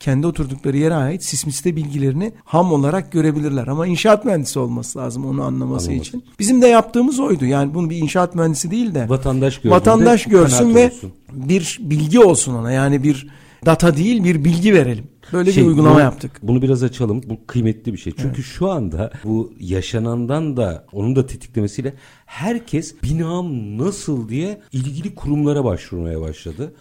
kendi 0.00 0.26
oturdukları 0.26 0.76
yere 0.76 0.94
ait 0.94 1.24
sismisite 1.24 1.76
bilgilerini 1.76 2.32
ham 2.44 2.72
olarak 2.72 3.12
görebilirler. 3.12 3.66
Ama 3.66 3.86
inşaat 3.86 4.24
mühendisi 4.24 4.58
olması 4.58 4.98
lazım 4.98 5.26
onu 5.26 5.42
anlaması 5.42 5.86
Anlaması. 5.88 6.08
için. 6.08 6.24
Bizim 6.38 6.62
de 6.62 6.66
yaptığımız 6.66 7.20
oydu. 7.20 7.44
Yani 7.44 7.74
bunu 7.74 7.90
bir 7.90 7.96
inşaat 7.96 8.34
mühendisi 8.34 8.70
değil 8.70 8.94
de 8.94 9.08
Vatandaş 9.08 9.64
vatandaş 9.64 10.24
görsün 10.24 10.74
ve 10.74 10.86
olsun. 10.86 11.12
bir 11.32 11.78
bilgi 11.80 12.20
olsun 12.20 12.54
ona. 12.54 12.72
Yani 12.72 13.02
bir 13.02 13.26
data 13.66 13.96
değil 13.96 14.24
bir 14.24 14.44
bilgi 14.44 14.74
verelim. 14.74 15.04
Böyle 15.32 15.52
Şey, 15.52 15.62
bir 15.62 15.68
uygulama 15.68 15.94
bunu- 15.94 16.02
yaptık. 16.02 16.40
Bunu 16.42 16.62
biraz 16.62 16.82
açalım. 16.82 17.22
Bu 17.26 17.38
kıymetli 17.46 17.92
bir 17.92 17.98
şey. 17.98 18.12
Çünkü 18.16 18.42
şu 18.42 18.70
anda 18.70 19.10
bu 19.24 19.52
yaşanandan 19.60 20.56
da 20.56 20.84
onun 20.92 21.16
da 21.16 21.26
tetiklemesiyle 21.26 21.94
herkes 22.26 22.94
binam 23.02 23.78
nasıl 23.78 24.28
diye 24.28 24.60
ilgili 24.72 25.14
kurumlara 25.14 25.64
başvurmaya 25.64 26.20
başladı. 26.20 26.72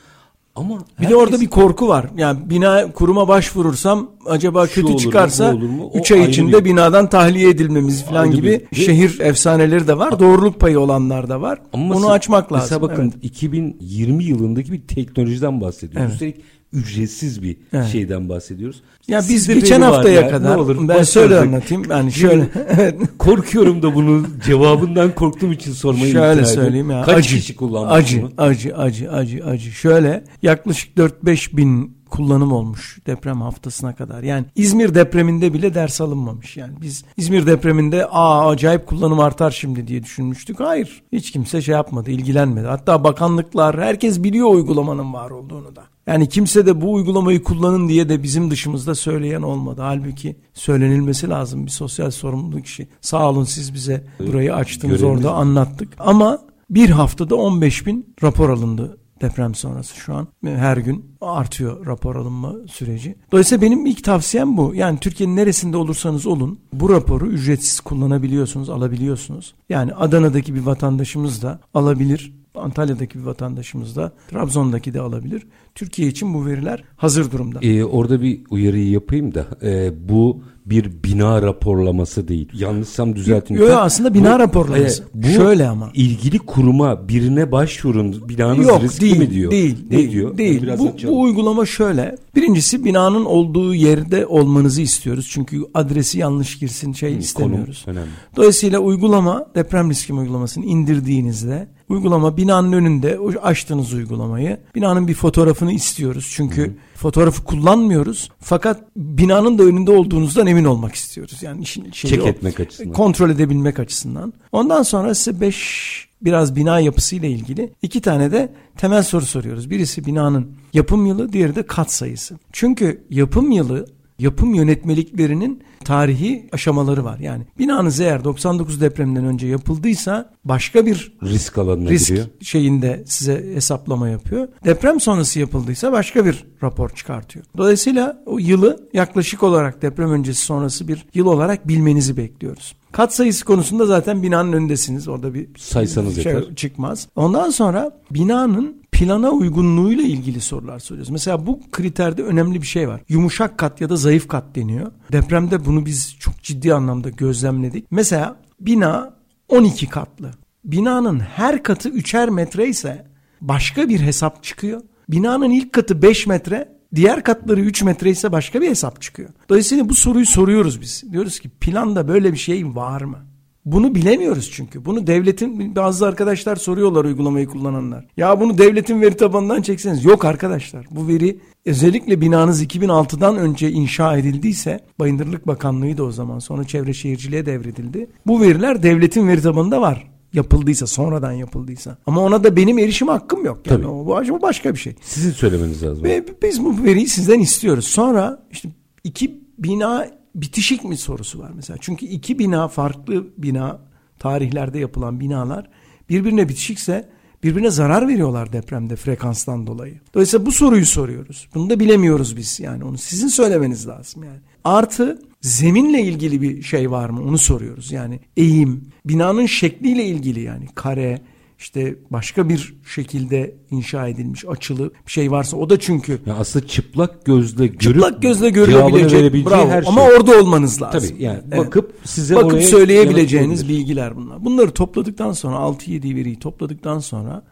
Ama 0.56 0.80
Bir 1.02 1.10
de 1.10 1.16
orada 1.16 1.42
bir 1.42 1.48
korku 1.48 1.88
var. 1.88 2.06
Yani 2.18 2.40
bina 2.50 2.92
kuruma 2.92 3.28
başvurursam 3.28 4.12
acaba 4.26 4.68
Şu 4.68 4.74
kötü 4.76 4.88
olur 4.88 5.00
çıkarsa 5.00 5.54
olur 5.54 5.70
mu? 5.70 5.90
O 5.94 6.00
3 6.00 6.12
ay 6.12 6.24
içinde 6.30 6.60
bir- 6.60 6.66
binadan 6.66 7.10
tahliye 7.10 7.50
edilmemiz 7.50 8.04
falan 8.06 8.32
gibi 8.32 8.68
bir- 8.72 8.76
şehir 8.76 9.20
efsaneleri 9.20 9.88
de 9.88 9.98
var. 9.98 10.20
Doğruluk 10.20 10.60
payı 10.60 10.80
olanlar 10.80 11.30
da 11.30 11.42
var. 11.42 11.60
Ama 11.74 11.84
Onu 11.86 11.94
mesela- 11.94 12.12
açmak 12.14 12.54
lazım. 12.54 12.64
Mesela 12.66 12.82
bakın 12.82 13.04
Evet. 13.04 13.24
2020 13.24 14.24
yılındaki 14.24 14.72
bir 14.72 14.82
teknolojiden 14.82 15.62
bahsediyoruz. 15.62 16.02
Evet. 16.02 16.14
Üstelik 16.14 16.36
ücretsiz 16.76 17.44
bir 17.44 17.58
Evet. 17.74 17.88
şeyden 17.88 18.30
bahsediyoruz. 18.30 18.82
Ya 19.08 19.20
biz 19.20 19.28
Sizde 19.28 19.54
geçen 19.54 19.82
haftaya 19.82 20.22
ya, 20.22 20.30
kadar 20.30 20.58
ne 20.58 20.62
olur, 20.62 20.88
ben 20.88 21.04
şöyle 21.04 21.40
anlatayım. 21.40 21.84
Yani 21.90 22.12
şöyle. 22.12 22.48
Korkuyorum 23.18 23.82
da 23.82 23.96
bunu 23.96 24.28
cevabından 24.46 25.16
korktuğum 25.16 25.54
için 25.54 25.72
sormayı 25.72 26.12
Şöyle 26.12 26.46
söyleyeyim 26.46 26.92
ya. 26.92 27.04
Kaç 27.04 27.18
acı, 27.18 27.36
kişi 27.36 27.56
kullanmış 27.56 27.94
acı, 27.94 28.22
bunu? 28.22 28.32
acı, 28.38 28.78
acı, 28.78 29.12
acı, 29.12 29.46
acı. 29.46 29.72
Şöyle 29.72 30.24
yaklaşık 30.42 30.98
4-5 30.98 31.58
bin 31.58 31.96
kullanım 32.10 32.52
olmuş 32.52 33.00
deprem 33.08 33.42
haftasına 33.42 33.96
kadar. 33.96 34.24
Yani 34.24 34.46
İzmir 34.56 34.96
depreminde 34.96 35.54
bile 35.54 35.74
ders 35.74 36.02
alınmamış. 36.02 36.58
Yani 36.58 36.74
biz 36.82 37.06
İzmir 37.18 37.48
depreminde 37.48 38.06
aa 38.06 38.50
acayip 38.50 38.88
kullanım 38.88 39.20
artar 39.20 39.52
şimdi 39.52 39.88
diye 39.88 40.04
düşünmüştük. 40.04 40.60
Hayır. 40.60 41.04
Hiç 41.12 41.32
kimse 41.32 41.62
şey 41.62 41.74
yapmadı, 41.76 42.12
ilgilenmedi. 42.12 42.68
Hatta 42.68 43.04
bakanlıklar 43.04 43.82
herkes 43.82 44.24
biliyor 44.24 44.54
uygulamanın 44.54 45.14
var 45.14 45.30
olduğunu 45.30 45.76
da. 45.76 45.84
Yani 46.08 46.30
kimse 46.30 46.66
de 46.66 46.82
bu 46.82 46.94
uygulamayı 46.94 47.44
kullanın 47.44 47.90
diye 47.90 48.10
de 48.10 48.24
bizim 48.24 48.52
dışımızda 48.52 48.96
söyleyen 48.96 49.42
olmadı. 49.42 49.82
Halbuki 49.82 50.36
söylenilmesi 50.54 51.30
lazım 51.30 51.66
bir 51.66 51.72
sosyal 51.72 52.12
sorumluluk 52.12 52.66
işi. 52.66 52.88
Sağ 53.02 53.30
olun 53.30 53.44
siz 53.44 53.74
bize 53.74 54.04
burayı 54.28 54.56
açtınız 54.56 55.02
Görevimiz. 55.02 55.26
orada 55.26 55.36
anlattık. 55.36 55.94
Ama 56.00 56.40
bir 56.70 56.90
haftada 56.90 57.36
15 57.36 57.86
bin 57.88 58.16
rapor 58.24 58.50
alındı 58.50 58.98
deprem 59.22 59.56
sonrası 59.56 59.96
şu 59.96 60.14
an. 60.14 60.28
Her 60.46 60.78
gün 60.78 61.06
artıyor 61.22 61.86
rapor 61.86 62.16
alınma 62.16 62.54
süreci. 62.68 63.16
Dolayısıyla 63.32 63.62
benim 63.62 63.86
ilk 63.86 64.04
tavsiyem 64.04 64.58
bu. 64.58 64.76
Yani 64.76 65.00
Türkiye'nin 65.00 65.36
neresinde 65.36 65.78
olursanız 65.78 66.28
olun 66.28 66.60
bu 66.74 66.90
raporu 66.90 67.28
ücretsiz 67.28 67.80
kullanabiliyorsunuz, 67.80 68.70
alabiliyorsunuz. 68.70 69.54
Yani 69.70 69.94
Adana'daki 69.94 70.56
bir 70.56 70.62
vatandaşımız 70.62 71.42
da 71.42 71.60
alabilir. 71.74 72.34
Antalya'daki 72.58 73.20
bir 73.20 73.24
vatandaşımız 73.24 73.96
da 73.96 74.12
Trabzon'daki 74.28 74.94
de 74.94 75.02
alabilir. 75.02 75.48
Türkiye 75.76 76.08
için 76.08 76.34
bu 76.34 76.46
veriler 76.46 76.84
hazır 76.96 77.32
durumda. 77.32 77.60
Ee, 77.62 77.84
orada 77.84 78.22
bir 78.22 78.42
uyarıyı 78.50 78.90
yapayım 78.90 79.34
da 79.34 79.48
e, 79.64 79.94
bu 80.10 80.44
bir 80.66 81.04
bina 81.04 81.42
raporlaması 81.42 82.28
değil. 82.28 82.50
Yanlışsam 82.54 83.16
düzeltin. 83.16 83.56
Yo, 83.56 83.62
yo, 83.62 83.68
lütfen. 83.68 83.82
aslında 83.82 84.14
bina 84.14 84.40
raporlaması. 84.40 85.04
Şöyle 85.36 85.68
ama. 85.68 85.90
ilgili 85.94 86.40
kuruma 86.40 87.08
birine 87.10 87.52
başvurun 87.52 88.30
binanız 88.30 88.68
Yok 88.68 88.84
riskli 88.84 89.02
değil, 89.02 89.18
mi 89.18 89.32
diyor. 89.32 89.52
değil, 89.52 89.78
ne 89.90 89.98
değil, 89.98 90.12
diyor? 90.12 90.38
değil. 90.38 90.62
Biraz 90.62 90.80
Bu, 90.80 90.88
açalım. 90.88 91.16
bu 91.16 91.22
uygulama 91.22 91.66
şöyle. 91.66 92.16
Birincisi 92.36 92.86
binanın 92.86 93.26
olduğu 93.26 93.76
yerde 93.76 94.26
olmanızı 94.26 94.82
istiyoruz. 94.82 95.28
Çünkü 95.32 95.62
adresi 95.74 96.20
yanlış 96.20 96.60
girsin 96.60 96.94
şey 96.94 97.18
istemiyoruz. 97.18 97.82
Konum 97.86 97.98
önemli. 97.98 98.12
Dolayısıyla 98.36 98.80
uygulama 98.80 99.46
deprem 99.56 99.90
riski 99.90 100.14
uygulamasını 100.14 100.66
indirdiğinizde 100.66 101.68
uygulama 101.90 102.38
binanın 102.38 102.72
önünde 102.72 103.20
açtığınız 103.42 103.94
uygulamayı 103.94 104.58
binanın 104.76 105.08
bir 105.08 105.14
fotoğrafını 105.14 105.72
istiyoruz. 105.74 106.32
Çünkü 106.36 106.76
fotoğrafı 106.96 107.44
kullanmıyoruz. 107.44 108.30
Fakat 108.40 108.84
binanın 108.96 109.58
da 109.58 109.64
önünde 109.64 109.92
olduğunuzdan 109.92 110.48
emin 110.48 110.66
olmak 110.66 110.96
istiyoruz. 110.96 111.44
Yani 111.44 111.62
işin 111.62 111.92
şeyi 111.92 112.12
Çek 112.12 112.24
o. 112.24 112.28
etmek 112.28 112.60
açısından. 112.60 112.94
Kontrol 112.94 113.30
edebilmek 113.30 113.80
açısından. 113.80 114.34
Ondan 114.52 114.84
sonra 114.84 115.16
size 115.16 115.42
5 115.42 116.08
biraz 116.22 116.56
bina 116.56 116.80
yapısıyla 116.80 117.30
ilgili 117.30 117.74
iki 117.82 118.02
tane 118.02 118.32
de 118.32 118.54
temel 118.78 119.04
soru 119.04 119.26
soruyoruz. 119.26 119.70
Birisi 119.70 120.06
binanın 120.06 120.52
yapım 120.74 121.06
yılı, 121.06 121.34
diğeri 121.34 121.56
de 121.56 121.66
kat 121.66 121.92
sayısı. 121.92 122.40
Çünkü 122.52 123.04
yapım 123.10 123.52
yılı 123.52 123.86
yapım 124.20 124.54
yönetmeliklerinin 124.54 125.64
tarihi 125.84 126.50
aşamaları 126.52 127.04
var. 127.06 127.20
Yani 127.20 127.44
binanız 127.60 128.00
eğer 128.00 128.24
99 128.24 128.82
depreminden 128.82 129.26
önce 129.26 129.48
yapıldıysa 129.48 130.30
başka 130.46 130.86
bir 130.86 131.14
risk 131.24 131.58
alanına 131.58 131.90
risk 131.90 132.08
giriyor. 132.08 132.26
şeyinde 132.42 133.04
size 133.08 133.54
hesaplama 133.54 134.10
yapıyor. 134.10 134.48
Deprem 134.66 135.00
sonrası 135.00 135.40
yapıldıysa 135.40 135.92
başka 135.92 136.26
bir 136.26 136.46
rapor 136.64 136.90
çıkartıyor. 136.90 137.46
Dolayısıyla 137.58 138.24
o 138.26 138.40
yılı 138.40 138.90
yaklaşık 138.94 139.44
olarak 139.44 139.82
deprem 139.82 140.12
öncesi 140.12 140.42
sonrası 140.42 140.88
bir 140.88 141.06
yıl 141.14 141.26
olarak 141.26 141.68
bilmenizi 141.68 142.18
bekliyoruz. 142.18 142.76
Kat 142.92 143.14
sayısı 143.16 143.46
konusunda 143.46 143.86
zaten 143.86 144.24
binanın 144.24 144.54
önündesiniz. 144.54 145.08
Orada 145.08 145.34
bir 145.34 145.48
Saysanız 145.58 146.24
şey 146.24 146.34
yeter. 146.34 146.56
çıkmaz. 146.56 147.08
Ondan 147.16 147.50
sonra 147.50 148.02
binanın 148.12 148.85
plana 148.96 149.30
uygunluğuyla 149.30 150.04
ilgili 150.04 150.42
sorular 150.42 150.80
soruyoruz. 150.80 151.10
Mesela 151.10 151.46
bu 151.46 151.60
kriterde 151.72 152.24
önemli 152.24 152.62
bir 152.62 152.68
şey 152.68 152.88
var. 152.88 153.02
Yumuşak 153.10 153.58
kat 153.58 153.82
ya 153.82 153.90
da 153.90 153.96
zayıf 153.96 154.28
kat 154.28 154.56
deniyor. 154.56 154.92
Depremde 155.12 155.66
bunu 155.66 155.86
biz 155.86 156.16
çok 156.20 156.44
ciddi 156.44 156.74
anlamda 156.74 157.10
gözlemledik. 157.10 157.86
Mesela 157.92 158.38
bina 158.60 159.14
12 159.50 159.90
katlı. 159.90 160.32
Binanın 160.66 161.20
her 161.20 161.64
katı 161.64 161.90
3'er 161.90 162.32
metre 162.32 162.68
ise 162.68 163.08
başka 163.42 163.90
bir 163.90 164.00
hesap 164.00 164.44
çıkıyor. 164.44 164.82
Binanın 165.10 165.50
ilk 165.50 165.74
katı 165.74 166.02
5 166.02 166.28
metre, 166.28 166.70
diğer 166.96 167.24
katları 167.24 167.62
3 167.62 167.84
metre 167.84 168.10
ise 168.10 168.32
başka 168.32 168.62
bir 168.62 168.70
hesap 168.70 169.02
çıkıyor. 169.02 169.30
Dolayısıyla 169.50 169.90
bu 169.90 169.94
soruyu 169.96 170.26
soruyoruz 170.26 170.82
biz. 170.82 171.04
Diyoruz 171.12 171.40
ki 171.40 171.50
planda 171.50 172.08
böyle 172.08 172.34
bir 172.34 172.38
şey 172.38 172.76
var 172.76 173.02
mı? 173.02 173.18
Bunu 173.66 173.96
bilemiyoruz 173.96 174.52
çünkü. 174.52 174.86
Bunu 174.86 175.08
devletin 175.08 175.76
bazı 175.76 176.08
arkadaşlar 176.08 176.56
soruyorlar 176.56 177.06
uygulamayı 177.06 177.48
kullananlar. 177.48 178.08
Ya 178.18 178.40
bunu 178.40 178.58
devletin 178.58 179.02
veri 179.02 179.18
tabanından 179.18 179.62
çekseniz. 179.62 180.06
Yok 180.06 180.26
arkadaşlar. 180.26 180.86
Bu 180.92 181.08
veri 181.08 181.40
özellikle 181.66 182.22
binanız 182.22 182.64
2006'dan 182.64 183.38
önce 183.38 183.72
inşa 183.72 184.18
edildiyse 184.18 184.80
Bayındırlık 185.00 185.48
Bakanlığı 185.48 185.98
da 185.98 186.04
o 186.04 186.12
zaman 186.12 186.40
sonra 186.40 186.64
Çevre 186.64 186.94
Şehirciliğe 186.94 187.46
devredildi. 187.46 188.10
Bu 188.28 188.42
veriler 188.42 188.84
devletin 188.84 189.28
veri 189.28 189.42
tabanında 189.42 189.82
var. 189.82 190.12
yapıldıysa, 190.34 190.88
sonradan 190.88 191.32
yapıldıysa. 191.32 191.98
Ama 192.08 192.22
ona 192.22 192.44
da 192.44 192.56
benim 192.56 192.80
erişim 192.80 193.08
hakkım 193.08 193.46
yok. 193.46 193.60
Yani 193.68 193.82
Tabii. 193.82 193.88
o, 193.88 194.24
bu 194.30 194.42
başka 194.42 194.74
bir 194.74 194.80
şey. 194.80 194.96
Sizin 195.02 195.32
söylemeniz 195.32 195.84
lazım. 195.84 196.04
Ve 196.04 196.26
biz 196.44 196.66
bu 196.66 196.84
veriyi 196.84 197.08
sizden 197.08 197.40
istiyoruz. 197.40 197.86
Sonra 197.86 198.46
işte 198.52 198.70
iki 199.04 199.42
bina 199.60 200.08
bitişik 200.36 200.84
mi 200.84 200.98
sorusu 200.98 201.40
var 201.40 201.52
mesela. 201.56 201.78
Çünkü 201.82 202.06
iki 202.06 202.40
bina 202.40 202.68
farklı 202.68 203.28
bina 203.38 203.80
tarihlerde 204.20 204.80
yapılan 204.80 205.20
binalar 205.20 205.70
birbirine 206.10 206.50
bitişikse 206.50 207.10
birbirine 207.44 207.70
zarar 207.70 208.08
veriyorlar 208.08 208.54
depremde 208.54 208.96
frekanstan 208.96 209.68
dolayı. 209.68 210.00
Dolayısıyla 210.14 210.46
bu 210.46 210.52
soruyu 210.52 210.86
soruyoruz. 210.86 211.48
Bunu 211.56 211.70
da 211.70 211.80
bilemiyoruz 211.80 212.38
biz 212.38 212.60
yani 212.60 212.84
onu 212.84 212.98
sizin 212.98 213.28
söylemeniz 213.28 213.88
lazım 213.88 214.24
yani. 214.24 214.40
Artı 214.64 215.22
zeminle 215.42 216.02
ilgili 216.02 216.42
bir 216.42 216.62
şey 216.62 216.92
var 216.92 217.10
mı 217.10 217.24
onu 217.24 217.38
soruyoruz. 217.38 217.92
Yani 217.92 218.20
eğim, 218.38 218.88
binanın 219.06 219.46
şekliyle 219.46 220.06
ilgili 220.06 220.42
yani 220.42 220.66
kare, 220.76 221.22
işte 221.60 221.96
başka 222.12 222.50
bir 222.50 222.76
şekilde 222.96 223.56
inşa 223.72 224.08
edilmiş 224.08 224.46
açılı 224.46 224.92
bir 225.08 225.12
şey 225.12 225.32
varsa 225.32 225.58
o 225.58 225.70
da 225.70 225.80
çünkü 225.80 226.20
Ya 226.26 226.36
aslında 226.36 226.68
çıplak 226.68 227.26
gözle 227.26 227.68
görüp 227.68 227.82
çıplak 227.82 228.22
gözle 228.22 228.50
görülebilecek 228.50 229.46
bravo 229.46 229.70
her 229.70 229.82
şey. 229.84 229.90
ama 229.90 230.02
orada 230.04 230.40
olmanız 230.42 230.82
lazım. 230.82 231.10
Tabii 231.10 231.24
yani 231.24 231.40
Evet. 231.52 231.58
bakıp 231.58 231.94
size 232.04 232.36
bakıp 232.36 232.54
oraya 232.54 232.68
söyleyebileceğiniz 232.68 233.70
bilgiler 233.70 234.16
bunlar. 234.16 234.46
Bunları 234.46 234.72
topladıktan 234.72 235.32
sonra 235.32 235.56
6-7 235.56 236.16
veriyi 236.16 236.40
topladıktan 236.40 237.00
sonra 237.00 237.44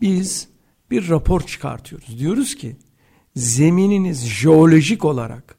biz 0.00 0.48
bir 0.90 1.08
rapor 1.08 1.40
çıkartıyoruz. 1.40 2.18
Diyoruz 2.18 2.54
ki 2.54 2.76
zemininiz 3.36 4.26
jeolojik 4.26 5.04
olarak 5.04 5.56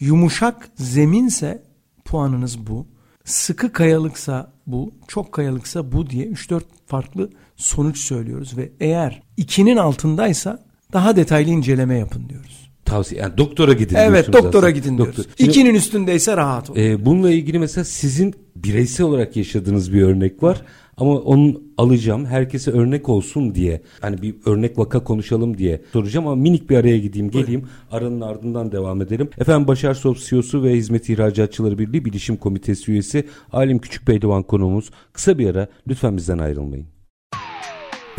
yumuşak 0.00 0.68
zeminse 0.74 1.62
puanınız 2.04 2.66
bu. 2.66 2.86
Sıkı 3.24 3.72
kayalıksa 3.72 4.52
bu, 4.66 4.92
çok 5.08 5.32
kayalıksa 5.32 5.92
bu 5.92 6.10
diye 6.10 6.26
3-4 6.26 6.62
farklı 6.86 7.30
sonuç 7.56 7.98
söylüyoruz 7.98 8.56
ve 8.56 8.72
eğer 8.80 9.22
2'nin 9.38 9.76
altındaysa 9.76 10.64
daha 10.92 11.16
detaylı 11.16 11.50
inceleme 11.50 11.98
yapın 11.98 12.28
diyoruz. 12.28 12.65
Tavsiye 12.86 13.20
yani 13.20 13.38
doktora 13.38 13.72
gidin 13.72 13.94
Evet 13.96 14.12
diyorsunuz 14.12 14.32
doktora 14.44 14.66
aslında. 14.66 14.70
gidin 14.70 14.98
Doktor. 14.98 15.12
diyoruz. 15.14 15.32
Şimdi, 15.38 15.50
İkinin 15.50 15.74
üstündeyse 15.74 16.36
rahat 16.36 16.70
olun. 16.70 16.80
e, 16.80 17.04
bununla 17.06 17.30
ilgili 17.30 17.58
mesela 17.58 17.84
sizin 17.84 18.34
bireysel 18.56 19.06
olarak 19.06 19.36
yaşadığınız 19.36 19.92
bir 19.92 20.02
örnek 20.02 20.42
var. 20.42 20.62
Ama 20.96 21.10
onun 21.14 21.72
alacağım 21.78 22.26
herkese 22.26 22.70
örnek 22.70 23.08
olsun 23.08 23.54
diye 23.54 23.82
hani 24.00 24.22
bir 24.22 24.34
örnek 24.46 24.78
vaka 24.78 25.04
konuşalım 25.04 25.58
diye 25.58 25.82
soracağım 25.92 26.26
ama 26.26 26.36
minik 26.36 26.70
bir 26.70 26.76
araya 26.76 26.98
gideyim 26.98 27.30
geleyim 27.30 27.68
aranın 27.90 28.20
ardından 28.20 28.72
devam 28.72 29.02
edelim. 29.02 29.28
Efendim 29.38 29.68
Başar 29.68 29.94
Sop 29.94 30.18
CEO'su 30.18 30.62
ve 30.62 30.72
Hizmet 30.74 31.08
İhracatçıları 31.08 31.78
Birliği 31.78 32.04
Bilişim 32.04 32.36
Komitesi 32.36 32.90
üyesi 32.92 33.24
Alim 33.52 33.78
Küçük 33.78 34.06
Pehlivan 34.06 34.42
konuğumuz. 34.42 34.90
Kısa 35.12 35.38
bir 35.38 35.50
ara 35.50 35.68
lütfen 35.88 36.16
bizden 36.16 36.38
ayrılmayın. 36.38 36.86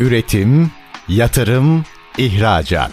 Üretim, 0.00 0.70
yatırım, 1.08 1.82
ihracat. 2.18 2.92